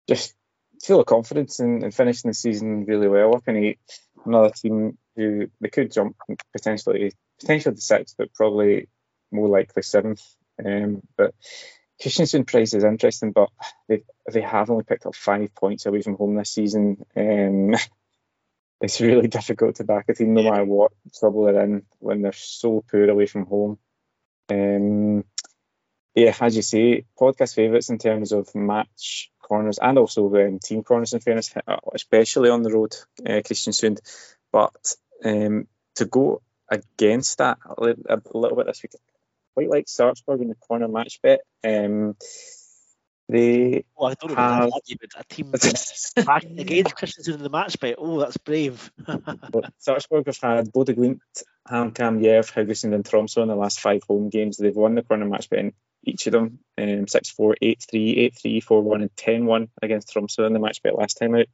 Just 0.10 0.36
full 0.84 1.00
of 1.00 1.06
confidence 1.06 1.60
in, 1.60 1.84
and 1.84 1.94
finishing 1.94 2.30
the 2.30 2.36
season 2.36 2.86
really 2.86 3.08
well. 3.08 3.36
Up 3.36 3.48
in 3.48 3.58
eight, 3.58 3.80
another 4.26 4.52
team 4.52 4.98
who 5.16 5.48
they 5.62 5.70
could 5.70 5.92
jump 5.92 6.18
potentially 6.54 7.14
potentially 7.40 7.76
to 7.76 7.82
sixth, 7.82 8.16
but 8.18 8.34
probably 8.34 8.88
more 9.32 9.48
likely 9.48 9.84
seventh. 9.84 10.24
Um, 10.64 11.02
but 11.18 11.34
Kristiansund 12.02 12.48
price 12.48 12.74
is 12.74 12.84
interesting, 12.84 13.32
but 13.32 13.50
they 13.88 14.04
they 14.32 14.42
have 14.42 14.70
only 14.70 14.84
picked 14.84 15.06
up 15.06 15.16
five 15.16 15.54
points 15.56 15.86
away 15.86 16.02
from 16.02 16.16
home 16.16 16.36
this 16.36 16.52
season. 16.52 17.06
Um, 17.16 17.76
it's 18.82 19.02
really 19.02 19.28
difficult 19.28 19.76
to 19.76 19.84
back 19.84 20.06
a 20.10 20.14
team 20.14 20.34
no 20.34 20.44
matter 20.44 20.66
what 20.66 20.92
trouble 21.20 21.46
they're 21.46 21.64
in 21.64 21.84
when 22.00 22.22
they're 22.22 22.34
so 22.34 22.84
poor 22.90 23.10
away 23.10 23.26
from 23.26 23.46
home. 23.46 23.80
Um, 24.50 25.24
yeah, 26.14 26.36
as 26.40 26.56
you 26.56 26.62
say, 26.62 27.06
podcast 27.20 27.54
favourites 27.54 27.90
in 27.90 27.98
terms 27.98 28.32
of 28.32 28.54
match 28.56 29.32
corners 29.48 29.80
and 29.80 29.98
also 29.98 30.34
um, 30.36 30.60
team 30.60 30.84
corners. 30.84 31.14
In 31.14 31.20
fairness, 31.20 31.54
uh, 31.68 31.78
especially 31.94 32.50
on 32.50 32.64
the 32.64 32.72
road, 32.72 32.96
uh, 33.26 33.42
Kristiansund. 33.46 34.00
But 34.52 34.96
um, 35.24 35.68
to 35.96 36.06
go 36.06 36.42
against 36.70 37.38
that 37.38 37.60
a 37.66 37.82
little, 37.82 38.04
a 38.10 38.38
little 38.38 38.58
bit 38.58 38.68
this 38.68 38.84
week, 38.84 38.94
quite 39.54 39.70
like 39.70 39.86
Sarpsborg 39.86 40.42
in 40.42 40.50
the 40.50 40.56
corner 40.56 40.88
match 40.88 41.22
bet. 41.22 41.42
Um, 41.64 42.16
they 43.30 43.84
oh, 43.98 44.06
I 44.06 44.14
don't 44.14 44.36
have 44.36 44.70
a 44.70 45.24
team 45.30 45.50
against 45.54 46.16
Kristiansund 46.16 47.36
in 47.36 47.44
the 47.44 47.50
match 47.50 47.80
bet. 47.80 47.96
Oh, 47.98 48.20
that's 48.20 48.38
brave. 48.38 48.90
Sarpsborg 49.08 50.28
have 50.28 50.38
had 50.38 50.72
Bodø/Glimt, 50.72 51.20
HamKam, 51.70 52.22
Jerv, 52.22 52.54
Haugesund, 52.54 52.94
and 52.94 53.04
Tromsø 53.04 53.42
in 53.42 53.50
the 53.50 53.56
last 53.56 53.82
five 53.82 54.02
home 54.08 54.30
games. 54.30 54.58
They've 54.58 54.76
won 54.76 54.96
the 54.96 55.02
corner 55.02 55.26
match 55.26 55.50
bet 55.50 55.60
in 55.60 55.74
each 56.08 56.28
of 56.28 56.34
them 56.34 56.60
um, 56.78 57.08
6 57.08 57.30
4, 57.30 57.58
8 57.62 57.86
3, 57.90 58.18
8 58.18 58.38
3, 58.42 58.60
4 58.62 58.82
1, 58.82 59.02
and 59.02 59.18
10 59.18 59.46
1 59.46 59.68
against 59.82 60.14
Tromsø 60.14 60.48
in 60.48 60.54
the 60.54 60.60
match 60.60 60.82
bet 60.82 60.98
last 60.98 61.16
time 61.16 61.36
out. 61.36 61.48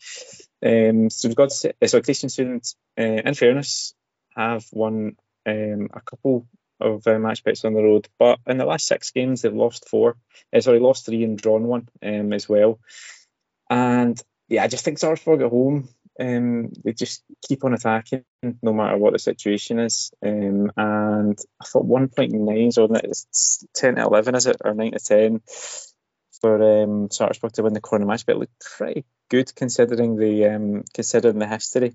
Um, 0.65 1.09
so 1.09 1.27
we've 1.27 1.35
got 1.35 1.49
to, 1.49 1.73
so 1.87 2.01
Kristiansund, 2.01 2.75
uh, 2.97 3.03
in 3.27 3.33
fairness, 3.33 3.93
have 4.35 4.65
won 4.71 5.15
um, 5.45 5.89
a 5.93 6.01
couple 6.01 6.47
of 6.79 7.05
uh, 7.07 7.19
match 7.19 7.43
bets 7.43 7.65
on 7.65 7.73
the 7.73 7.83
road. 7.83 8.07
But 8.19 8.39
in 8.47 8.57
the 8.57 8.65
last 8.65 8.87
six 8.87 9.11
games, 9.11 9.41
they've 9.41 9.53
lost 9.53 9.89
four. 9.89 10.17
Uh, 10.53 10.61
sorry, 10.61 10.79
lost 10.79 11.05
three 11.05 11.23
and 11.23 11.37
drawn 11.37 11.63
one 11.63 11.89
um, 12.01 12.33
as 12.33 12.47
well. 12.47 12.79
And 13.69 14.21
yeah, 14.49 14.63
I 14.63 14.67
just 14.67 14.85
think 14.85 14.99
Sarpsborg 14.99 15.43
at 15.43 15.49
home, 15.49 15.89
um, 16.19 16.71
they 16.83 16.93
just 16.93 17.23
keep 17.41 17.63
on 17.63 17.73
attacking 17.73 18.23
no 18.61 18.73
matter 18.73 18.97
what 18.97 19.13
the 19.13 19.19
situation 19.19 19.79
is. 19.79 20.11
Um, 20.23 20.71
and 20.77 21.39
I 21.61 21.65
thought 21.65 21.87
1.9 21.87 22.67
is 22.67 22.77
on 22.77 22.95
it. 22.95 23.05
It's 23.05 23.65
10 23.75 23.95
to 23.95 24.03
11, 24.03 24.35
is 24.35 24.47
it? 24.47 24.57
Or 24.63 24.73
9 24.73 24.91
to 24.91 24.99
10 24.99 25.41
for 26.41 26.83
um, 26.83 27.09
Sarpsborg 27.09 27.53
to 27.53 27.63
win 27.63 27.73
the 27.73 27.81
corner 27.81 28.05
match. 28.05 28.25
But 28.25 28.35
it 28.35 28.39
looked 28.39 28.65
pretty 28.77 29.05
good 29.29 29.53
considering 29.55 30.17
the 30.17 30.45
um, 30.47 30.83
considering 30.93 31.39
the 31.39 31.47
history. 31.47 31.93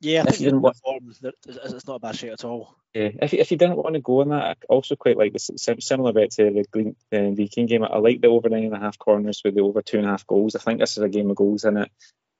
Yeah, 0.00 0.22
I 0.22 0.24
think 0.24 0.40
you 0.40 0.46
didn't 0.46 0.62
want, 0.62 0.76
form, 0.78 1.12
it's 1.12 1.86
not 1.86 1.94
a 1.94 2.00
bad 2.00 2.16
shot 2.16 2.30
at 2.30 2.44
all. 2.44 2.76
Yeah, 2.92 3.10
if, 3.22 3.34
if 3.34 3.52
you 3.52 3.56
didn't 3.56 3.76
want 3.76 3.94
to 3.94 4.00
go 4.00 4.22
on 4.22 4.30
that, 4.30 4.42
I 4.44 4.54
also 4.68 4.96
quite 4.96 5.16
like 5.16 5.32
the 5.32 5.76
similar 5.78 6.12
bet 6.12 6.32
to 6.32 6.50
the 6.50 6.64
Green, 6.72 6.96
uh, 7.12 7.30
Viking 7.30 7.66
game. 7.66 7.84
I 7.84 7.98
like 7.98 8.20
the 8.20 8.26
over 8.26 8.48
nine 8.48 8.64
and 8.64 8.74
a 8.74 8.80
half 8.80 8.98
corners 8.98 9.42
with 9.44 9.54
the 9.54 9.60
over 9.60 9.80
two 9.80 9.98
and 9.98 10.06
a 10.06 10.10
half 10.10 10.26
goals. 10.26 10.56
I 10.56 10.58
think 10.58 10.80
this 10.80 10.96
is 10.96 11.04
a 11.04 11.08
game 11.08 11.30
of 11.30 11.36
goals 11.36 11.64
in 11.64 11.76
it. 11.76 11.92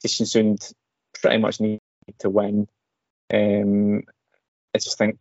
Kristiansund 0.04 0.74
pretty 1.20 1.38
much 1.38 1.60
need 1.60 1.80
to 2.20 2.30
win. 2.30 2.68
Um, 3.32 4.02
I 4.74 4.78
just 4.78 4.98
think 4.98 5.18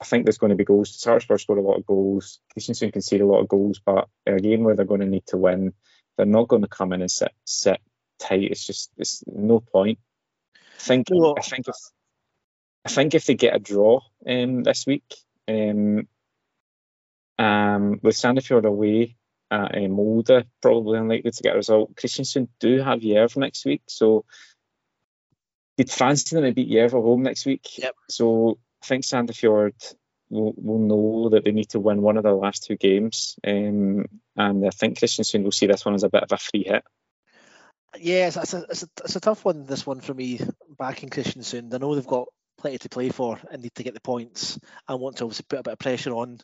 I 0.00 0.04
think 0.04 0.24
there's 0.24 0.38
going 0.38 0.50
to 0.50 0.56
be 0.56 0.64
goals. 0.64 0.96
Sarpsborg 0.96 1.40
scored 1.40 1.58
a 1.58 1.62
lot 1.62 1.76
of 1.76 1.86
goals. 1.86 2.40
Kristiansund 2.56 2.92
concede 2.92 3.20
a 3.20 3.26
lot 3.26 3.40
of 3.40 3.48
goals, 3.48 3.80
but 3.84 4.08
in 4.26 4.34
a 4.34 4.40
game 4.40 4.64
where 4.64 4.74
they're 4.74 4.84
going 4.84 5.00
to 5.00 5.06
need 5.06 5.26
to 5.26 5.36
win, 5.36 5.74
they're 6.16 6.26
not 6.26 6.48
going 6.48 6.62
to 6.62 6.68
come 6.68 6.92
in 6.92 7.02
and 7.02 7.10
sit 7.10 7.32
sit 7.44 7.80
tight. 8.18 8.50
It's 8.50 8.66
just 8.66 8.90
it's 8.96 9.22
no 9.26 9.60
point 9.60 9.98
think 10.82 11.08
well, 11.10 11.34
I 11.38 11.42
think 11.42 11.68
if 11.68 11.76
I 12.84 12.88
think 12.88 13.14
if 13.14 13.26
they 13.26 13.34
get 13.34 13.54
a 13.54 13.58
draw 13.58 14.00
um, 14.26 14.62
this 14.64 14.86
week, 14.86 15.14
um, 15.48 16.08
um, 17.38 18.00
with 18.02 18.16
Sandefjord 18.16 18.64
away 18.64 19.16
at 19.50 19.76
uh, 19.76 19.88
Molde, 19.88 20.46
probably 20.60 20.98
unlikely 20.98 21.30
to 21.30 21.42
get 21.42 21.54
a 21.54 21.58
result. 21.58 21.94
Kristiansund 21.94 22.48
do 22.58 22.80
have 22.80 23.00
Jerv 23.00 23.36
next 23.36 23.64
week, 23.64 23.82
so 23.86 24.24
you'd 25.76 25.90
fancy 25.90 26.36
them 26.36 26.44
to 26.44 26.52
beat 26.52 26.76
at 26.76 26.90
home 26.92 27.22
next 27.22 27.46
week. 27.46 27.66
Yep. 27.78 27.94
So 28.10 28.58
I 28.82 28.86
think 28.86 29.04
Sandefjord 29.04 29.94
will, 30.30 30.54
will 30.56 30.78
know 30.78 31.28
that 31.30 31.44
they 31.44 31.52
need 31.52 31.70
to 31.70 31.80
win 31.80 32.02
one 32.02 32.16
of 32.16 32.22
their 32.22 32.32
last 32.32 32.64
two 32.64 32.76
games, 32.76 33.36
um, 33.46 34.06
and 34.36 34.66
I 34.66 34.70
think 34.70 34.98
Kristiansund 34.98 35.44
will 35.44 35.52
see 35.52 35.66
this 35.66 35.84
one 35.84 35.94
as 35.94 36.02
a 36.02 36.08
bit 36.08 36.22
of 36.22 36.32
a 36.32 36.38
free 36.38 36.64
hit. 36.64 36.84
Yes, 37.98 38.36
it's 38.36 38.54
a, 38.54 38.64
it's 38.70 38.82
a, 38.82 38.88
it's 39.04 39.16
a 39.16 39.20
tough 39.20 39.44
one. 39.44 39.66
This 39.66 39.86
one 39.86 40.00
for 40.00 40.14
me, 40.14 40.40
back 40.78 41.02
in 41.02 41.10
Kristiansund. 41.10 41.74
I 41.74 41.78
know 41.78 41.94
they've 41.94 42.06
got 42.06 42.28
plenty 42.56 42.78
to 42.78 42.88
play 42.88 43.10
for 43.10 43.38
and 43.50 43.62
need 43.62 43.74
to 43.74 43.82
get 43.82 43.92
the 43.92 44.00
points 44.00 44.58
and 44.88 45.00
want 45.00 45.16
to 45.16 45.24
obviously 45.24 45.44
put 45.48 45.58
a 45.58 45.62
bit 45.62 45.72
of 45.72 45.78
pressure 45.78 46.12
on 46.12 46.38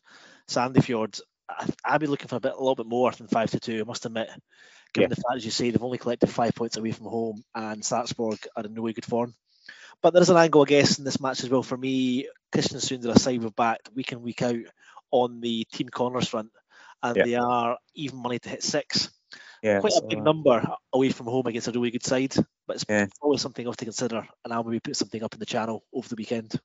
Sandefjord. 0.49 1.21
I'd 1.85 2.01
be 2.01 2.07
looking 2.07 2.29
for 2.29 2.37
a 2.37 2.41
bit, 2.41 2.53
a 2.53 2.59
little 2.59 2.75
bit 2.75 2.87
more 2.87 3.11
than 3.13 3.29
five 3.29 3.51
to 3.53 3.61
two. 3.61 3.81
I 3.81 3.85
must 3.85 4.05
admit, 4.05 4.29
given 4.93 5.11
yeah. 5.11 5.15
the 5.15 5.23
fact, 5.23 5.37
as 5.37 5.45
you 5.45 5.51
say, 5.51 5.71
they've 5.71 5.83
only 5.83 5.99
collected 5.99 6.29
five 6.29 6.55
points 6.55 6.77
away 6.77 6.93
from 6.93 7.07
home, 7.07 7.43
and 7.55 7.83
Sarpsborg 7.83 8.47
are 8.57 8.65
in 8.65 8.75
no 8.75 8.83
way 8.83 8.93
good 8.93 9.05
form. 9.05 9.35
But 10.03 10.13
there 10.13 10.23
is 10.23 10.31
an 10.31 10.37
angle, 10.37 10.63
I 10.63 10.67
guess, 10.67 10.99
in 10.99 11.05
this 11.05 11.21
match 11.21 11.43
as 11.43 11.51
well. 11.51 11.63
For 11.63 11.77
me, 11.77 12.29
are 13.07 13.11
a 13.11 13.19
side 13.19 13.43
we've 13.43 13.55
backed 13.55 13.91
week 13.95 14.13
in 14.13 14.23
week 14.23 14.43
out 14.43 14.57
on 15.11 15.41
the 15.41 15.67
team 15.73 15.89
corners 15.89 16.29
front, 16.29 16.51
and 17.03 17.17
yeah. 17.17 17.25
they 17.25 17.35
are 17.35 17.79
even 17.95 18.23
money 18.23 18.39
to 18.39 18.49
hit 18.49 18.63
six. 18.63 19.11
Yeah, 19.63 19.81
quite 19.81 19.93
so, 19.93 20.05
a 20.05 20.07
big 20.07 20.21
uh, 20.21 20.23
number 20.23 20.65
away 20.93 21.11
from 21.11 21.27
home 21.27 21.47
against 21.47 21.69
a 21.69 21.73
really 21.73 21.91
good 21.91 22.05
side, 22.05 22.35
but 22.67 22.77
it's 22.77 22.85
Yeah. 22.89 23.07
always 23.21 23.41
something 23.41 23.67
else 23.67 23.77
to 23.77 23.85
consider. 23.85 24.27
And 24.45 24.53
I'll 24.53 24.63
maybe 24.63 24.81
put 24.81 24.97
something 24.97 25.23
up 25.23 25.35
in 25.35 25.41
the 25.41 25.47
channel 25.47 25.85
over 25.93 26.09
the 26.09 26.15
weekend. 26.15 26.61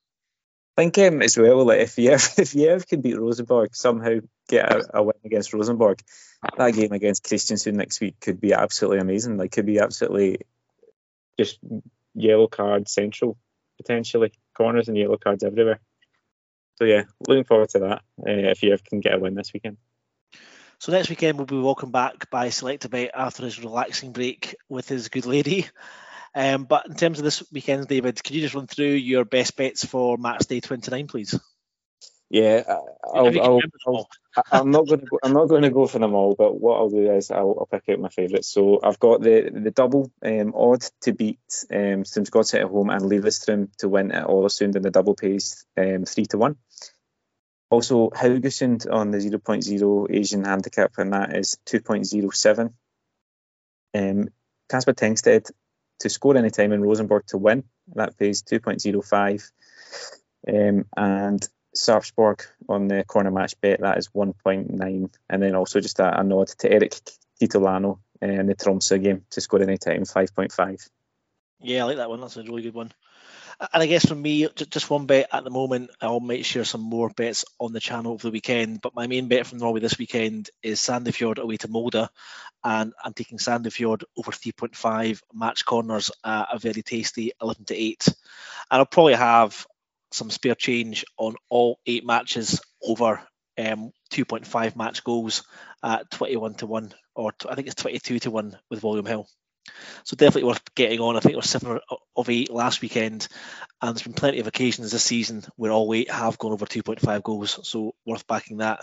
Think 0.76 0.98
um, 0.98 1.22
as 1.22 1.38
well, 1.38 1.66
like 1.66 1.82
if 1.82 1.98
you 2.00 2.12
if 2.14 2.54
Jerv 2.54 2.88
can 2.88 3.02
beat 3.02 3.20
Rosenborg, 3.20 3.76
somehow 3.76 4.20
get 4.48 4.72
a, 4.72 4.98
a 4.98 5.04
win 5.04 5.16
against 5.24 5.54
Rosenborg, 5.54 6.02
that 6.58 6.74
game 6.74 6.92
against 6.92 7.24
Kristiansund 7.24 7.74
next 7.74 8.02
week 8.02 8.20
could 8.20 8.42
be 8.42 8.54
absolutely 8.54 9.00
amazing. 9.00 9.38
Like 9.38 9.52
could 9.52 9.68
be 9.68 9.80
absolutely 9.80 10.40
just 11.40 11.60
yellow 12.16 12.48
card 12.48 12.90
central 12.90 13.38
potentially, 13.78 14.32
corners 14.56 14.88
and 14.88 14.98
yellow 14.98 15.18
cards 15.18 15.44
everywhere. 15.44 15.80
So 16.78 16.86
yeah, 16.86 17.04
looking 17.28 17.44
forward 17.44 17.70
to 17.70 17.80
that. 17.80 18.02
Uh, 18.20 18.50
if 18.52 18.62
Jerv 18.62 18.84
can 18.84 19.00
get 19.00 19.14
a 19.14 19.20
win 19.20 19.36
this 19.36 19.54
weekend. 19.54 19.78
So 20.80 20.92
next 20.92 21.10
weekend 21.10 21.38
we'll 21.38 21.46
be 21.46 21.60
welcomed 21.60 21.94
back 21.94 22.30
by 22.30 22.48
Selectabet 22.48 23.12
after 23.14 23.46
his 23.46 23.60
relaxing 23.60 24.12
break 24.12 24.56
with 24.70 24.88
his 24.88 25.10
good 25.10 25.26
lady. 25.26 25.68
Um, 26.36 26.64
but 26.66 26.88
in 26.88 26.96
terms 26.96 27.20
of 27.20 27.26
this 27.26 27.44
weekend, 27.52 27.88
David, 27.88 28.24
could 28.24 28.36
you 28.36 28.42
just 28.42 28.56
run 28.56 28.68
through 28.68 28.86
your 28.94 29.24
best 29.26 29.56
bets 29.56 29.86
for 29.86 30.18
match 30.18 30.48
day 30.48 30.60
29, 30.60 31.08
please? 31.08 31.40
Yeah, 32.30 32.64
I- 32.68 32.72
If 32.72 32.80
I'll, 33.14 33.26
you 33.26 33.32
can 33.32 33.42
I'll, 33.42 33.48
remember 33.50 33.62
them 33.62 33.80
I'll 33.86 33.94
all. 33.96 34.10
I- 34.36 34.60
I'm 34.60 34.72
not 34.72 34.88
going 34.88 35.02
to 35.02 35.06
go. 35.06 35.20
I'm 35.24 35.34
not 35.34 35.46
going 35.50 35.62
to 35.62 35.70
go 35.70 35.86
for 35.86 36.00
them 36.00 36.16
all. 36.16 36.34
But 36.34 36.60
what 36.60 36.78
I'll 36.78 36.90
do 36.90 37.12
is 37.12 37.30
I'll, 37.30 37.56
I'll 37.60 37.68
pick 37.72 37.88
out 37.90 38.00
my 38.00 38.10
favourites. 38.10 38.48
So 38.48 38.80
I've 38.82 38.98
got 39.00 39.22
the 39.22 39.52
the 39.54 39.70
double 39.70 40.12
um, 40.26 40.54
odd 40.56 40.82
to 41.02 41.14
beat 41.14 41.38
um, 41.72 42.04
Strømsgodset 42.04 42.62
at 42.62 42.70
home 42.70 42.90
and 42.90 43.04
Lillestrøm 43.04 43.70
to 43.78 43.90
win 43.90 44.12
at 44.12 44.26
Ålesund 44.26 44.76
in 44.76 44.82
the 44.82 44.90
double 44.90 45.14
pays 45.14 45.66
um, 45.78 46.06
three 46.06 46.26
to 46.28 46.40
one. 46.40 46.56
Also 47.70 48.10
Haugesund 48.10 48.92
on 48.92 49.12
the 49.12 49.18
0.0 49.18 50.08
Asian 50.16 50.44
handicap 50.46 50.92
and 50.98 51.14
that 51.14 51.36
is 51.36 51.58
2.07. 51.68 52.72
Um, 53.96 54.30
Casper 54.70 54.94
Tengstedt 54.94 55.52
to 56.04 56.10
score 56.10 56.36
any 56.36 56.50
time 56.50 56.74
in 56.74 56.82
Rosenborg 56.82 57.26
to 57.28 57.38
win 57.38 57.64
that 57.96 58.18
pays 58.18 58.44
2.05. 58.44 59.52
Um, 60.46 60.86
and 60.98 61.50
Sarpsborg 61.76 62.46
on 62.68 62.90
the 62.90 63.06
corner 63.06 63.32
match 63.32 63.60
bet, 63.62 63.80
that 63.80 63.98
is 63.98 64.10
1.9. 64.10 65.14
And 65.30 65.42
then 65.42 65.56
also 65.56 65.80
just 65.80 66.00
a, 66.00 66.20
a 66.20 66.24
nod 66.24 66.50
to 66.60 66.70
Eric 66.70 66.94
Kitolano 67.42 68.00
in 68.22 68.48
the 68.48 68.56
Tromsø 68.56 69.02
game 69.02 69.26
to 69.32 69.40
score 69.40 69.62
any 69.62 69.78
time, 69.78 70.04
5.5. 70.04 70.90
Yeah, 71.62 71.84
I 71.84 71.86
like 71.86 71.98
that 71.98 72.10
one. 72.10 72.20
That's 72.20 72.36
a 72.36 72.44
really 72.44 72.64
good 72.64 72.74
one. 72.74 72.92
And 73.60 73.84
I 73.84 73.86
guess 73.86 74.06
for 74.06 74.16
me, 74.16 74.48
just 74.56 74.90
one 74.90 75.06
bet 75.06 75.30
at 75.32 75.44
the 75.44 75.50
moment. 75.50 75.92
I'll 76.02 76.20
make 76.20 76.46
sure 76.46 76.64
some 76.64 76.82
more 76.82 77.10
bets 77.10 77.46
on 77.60 77.74
the 77.74 77.80
channel 77.80 78.14
over 78.14 78.28
the 78.28 78.32
weekend. 78.32 78.82
But 78.82 78.96
my 78.96 79.08
main 79.08 79.28
bet 79.28 79.46
from 79.46 79.60
Norway 79.60 79.80
this 79.80 79.98
weekend 79.98 80.50
is 80.62 80.80
Sandefjord 80.80 81.38
away 81.38 81.58
to 81.58 81.68
Molde, 81.68 82.10
and 82.64 82.94
I'm 83.04 83.14
taking 83.14 83.38
Sandefjord 83.38 84.04
over 84.18 84.32
3.5 84.32 85.22
match 85.34 85.66
corners 85.66 86.12
at 86.24 86.48
a 86.52 86.60
very 86.60 86.82
tasty 86.82 87.32
11 87.42 87.66
to 87.66 87.76
8. 87.76 88.08
And 88.08 88.16
I'll 88.80 88.86
probably 88.86 89.14
have 89.14 89.66
some 90.12 90.30
spare 90.30 90.56
change 90.56 91.06
on 91.18 91.36
all 91.50 91.80
eight 91.86 92.06
matches 92.06 92.62
over 92.82 93.22
um, 93.58 93.92
2.5 94.12 94.76
match 94.76 95.04
goals 95.04 95.44
at 95.84 96.10
21 96.12 96.56
to 96.56 96.68
1, 96.68 96.94
or 97.16 97.32
t- 97.32 97.50
I 97.50 97.56
think 97.56 97.68
it's 97.68 97.82
22 97.82 98.20
to 98.20 98.32
1 98.32 98.58
with 98.70 98.84
William 98.84 99.06
Hill. 99.06 99.28
So 100.04 100.16
definitely 100.16 100.48
worth 100.48 100.76
getting 100.76 101.00
on. 101.00 101.16
I 101.16 101.20
think 101.20 101.34
it 101.34 101.38
was 101.38 101.50
seven 101.50 101.80
of 102.16 102.30
eight 102.30 102.52
last 102.52 102.82
weekend, 102.82 103.28
and 103.82 103.96
there's 103.96 104.04
been 104.04 104.14
plenty 104.14 104.40
of 104.40 104.48
occasions 104.48 104.92
this 104.92 105.04
season 105.04 105.44
where 105.56 105.72
all 105.72 105.94
eight 105.94 106.12
have 106.12 106.38
gone 106.38 106.52
over 106.52 106.66
2.5 106.66 107.24
goals. 107.24 107.60
So 107.68 107.96
worth 108.06 108.28
backing 108.28 108.58
that. 108.58 108.80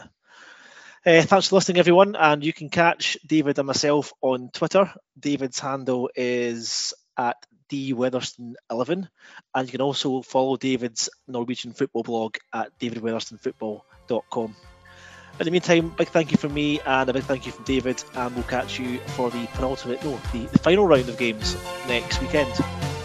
Uh, 1.05 1.23
thanks 1.23 1.49
for 1.49 1.57
listening, 1.57 1.79
everyone, 1.79 2.15
and 2.15 2.45
you 2.45 2.53
can 2.53 2.69
catch 2.69 3.17
David 3.27 3.59
and 3.59 3.67
myself 3.67 4.13
on 4.21 4.51
Twitter. 4.53 4.93
David's 5.19 5.59
handle 5.59 6.11
is 6.15 6.93
at 7.17 7.37
dweatherston11, 7.71 9.09
and 9.55 9.67
you 9.67 9.73
can 9.73 9.81
also 9.81 10.21
follow 10.21 10.57
David's 10.57 11.09
Norwegian 11.27 11.73
football 11.73 12.03
blog 12.03 12.37
at 12.53 12.79
davidweatherstonfootball.com. 12.79 14.57
In 15.41 15.47
the 15.47 15.53
meantime, 15.53 15.89
big 15.97 16.09
thank 16.09 16.33
you 16.33 16.37
from 16.37 16.53
me 16.53 16.81
and 16.85 17.09
a 17.09 17.15
big 17.15 17.23
thank 17.23 17.47
you 17.47 17.53
from 17.53 17.65
David, 17.65 18.05
and 18.15 18.35
we'll 18.35 18.45
catch 18.45 18.79
you 18.79 18.99
for 19.17 19.31
the 19.31 19.47
penultimate, 19.55 20.05
no, 20.05 20.21
the, 20.35 20.45
the 20.45 20.59
final 20.59 20.87
round 20.87 21.09
of 21.09 21.17
games 21.17 21.57
next 21.89 22.21
weekend. 22.21 22.53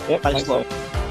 Yep, 0.09 0.21
Thanks 0.21 0.49
lot. 0.49 0.65
a 0.65 0.69
lot. 0.69 1.04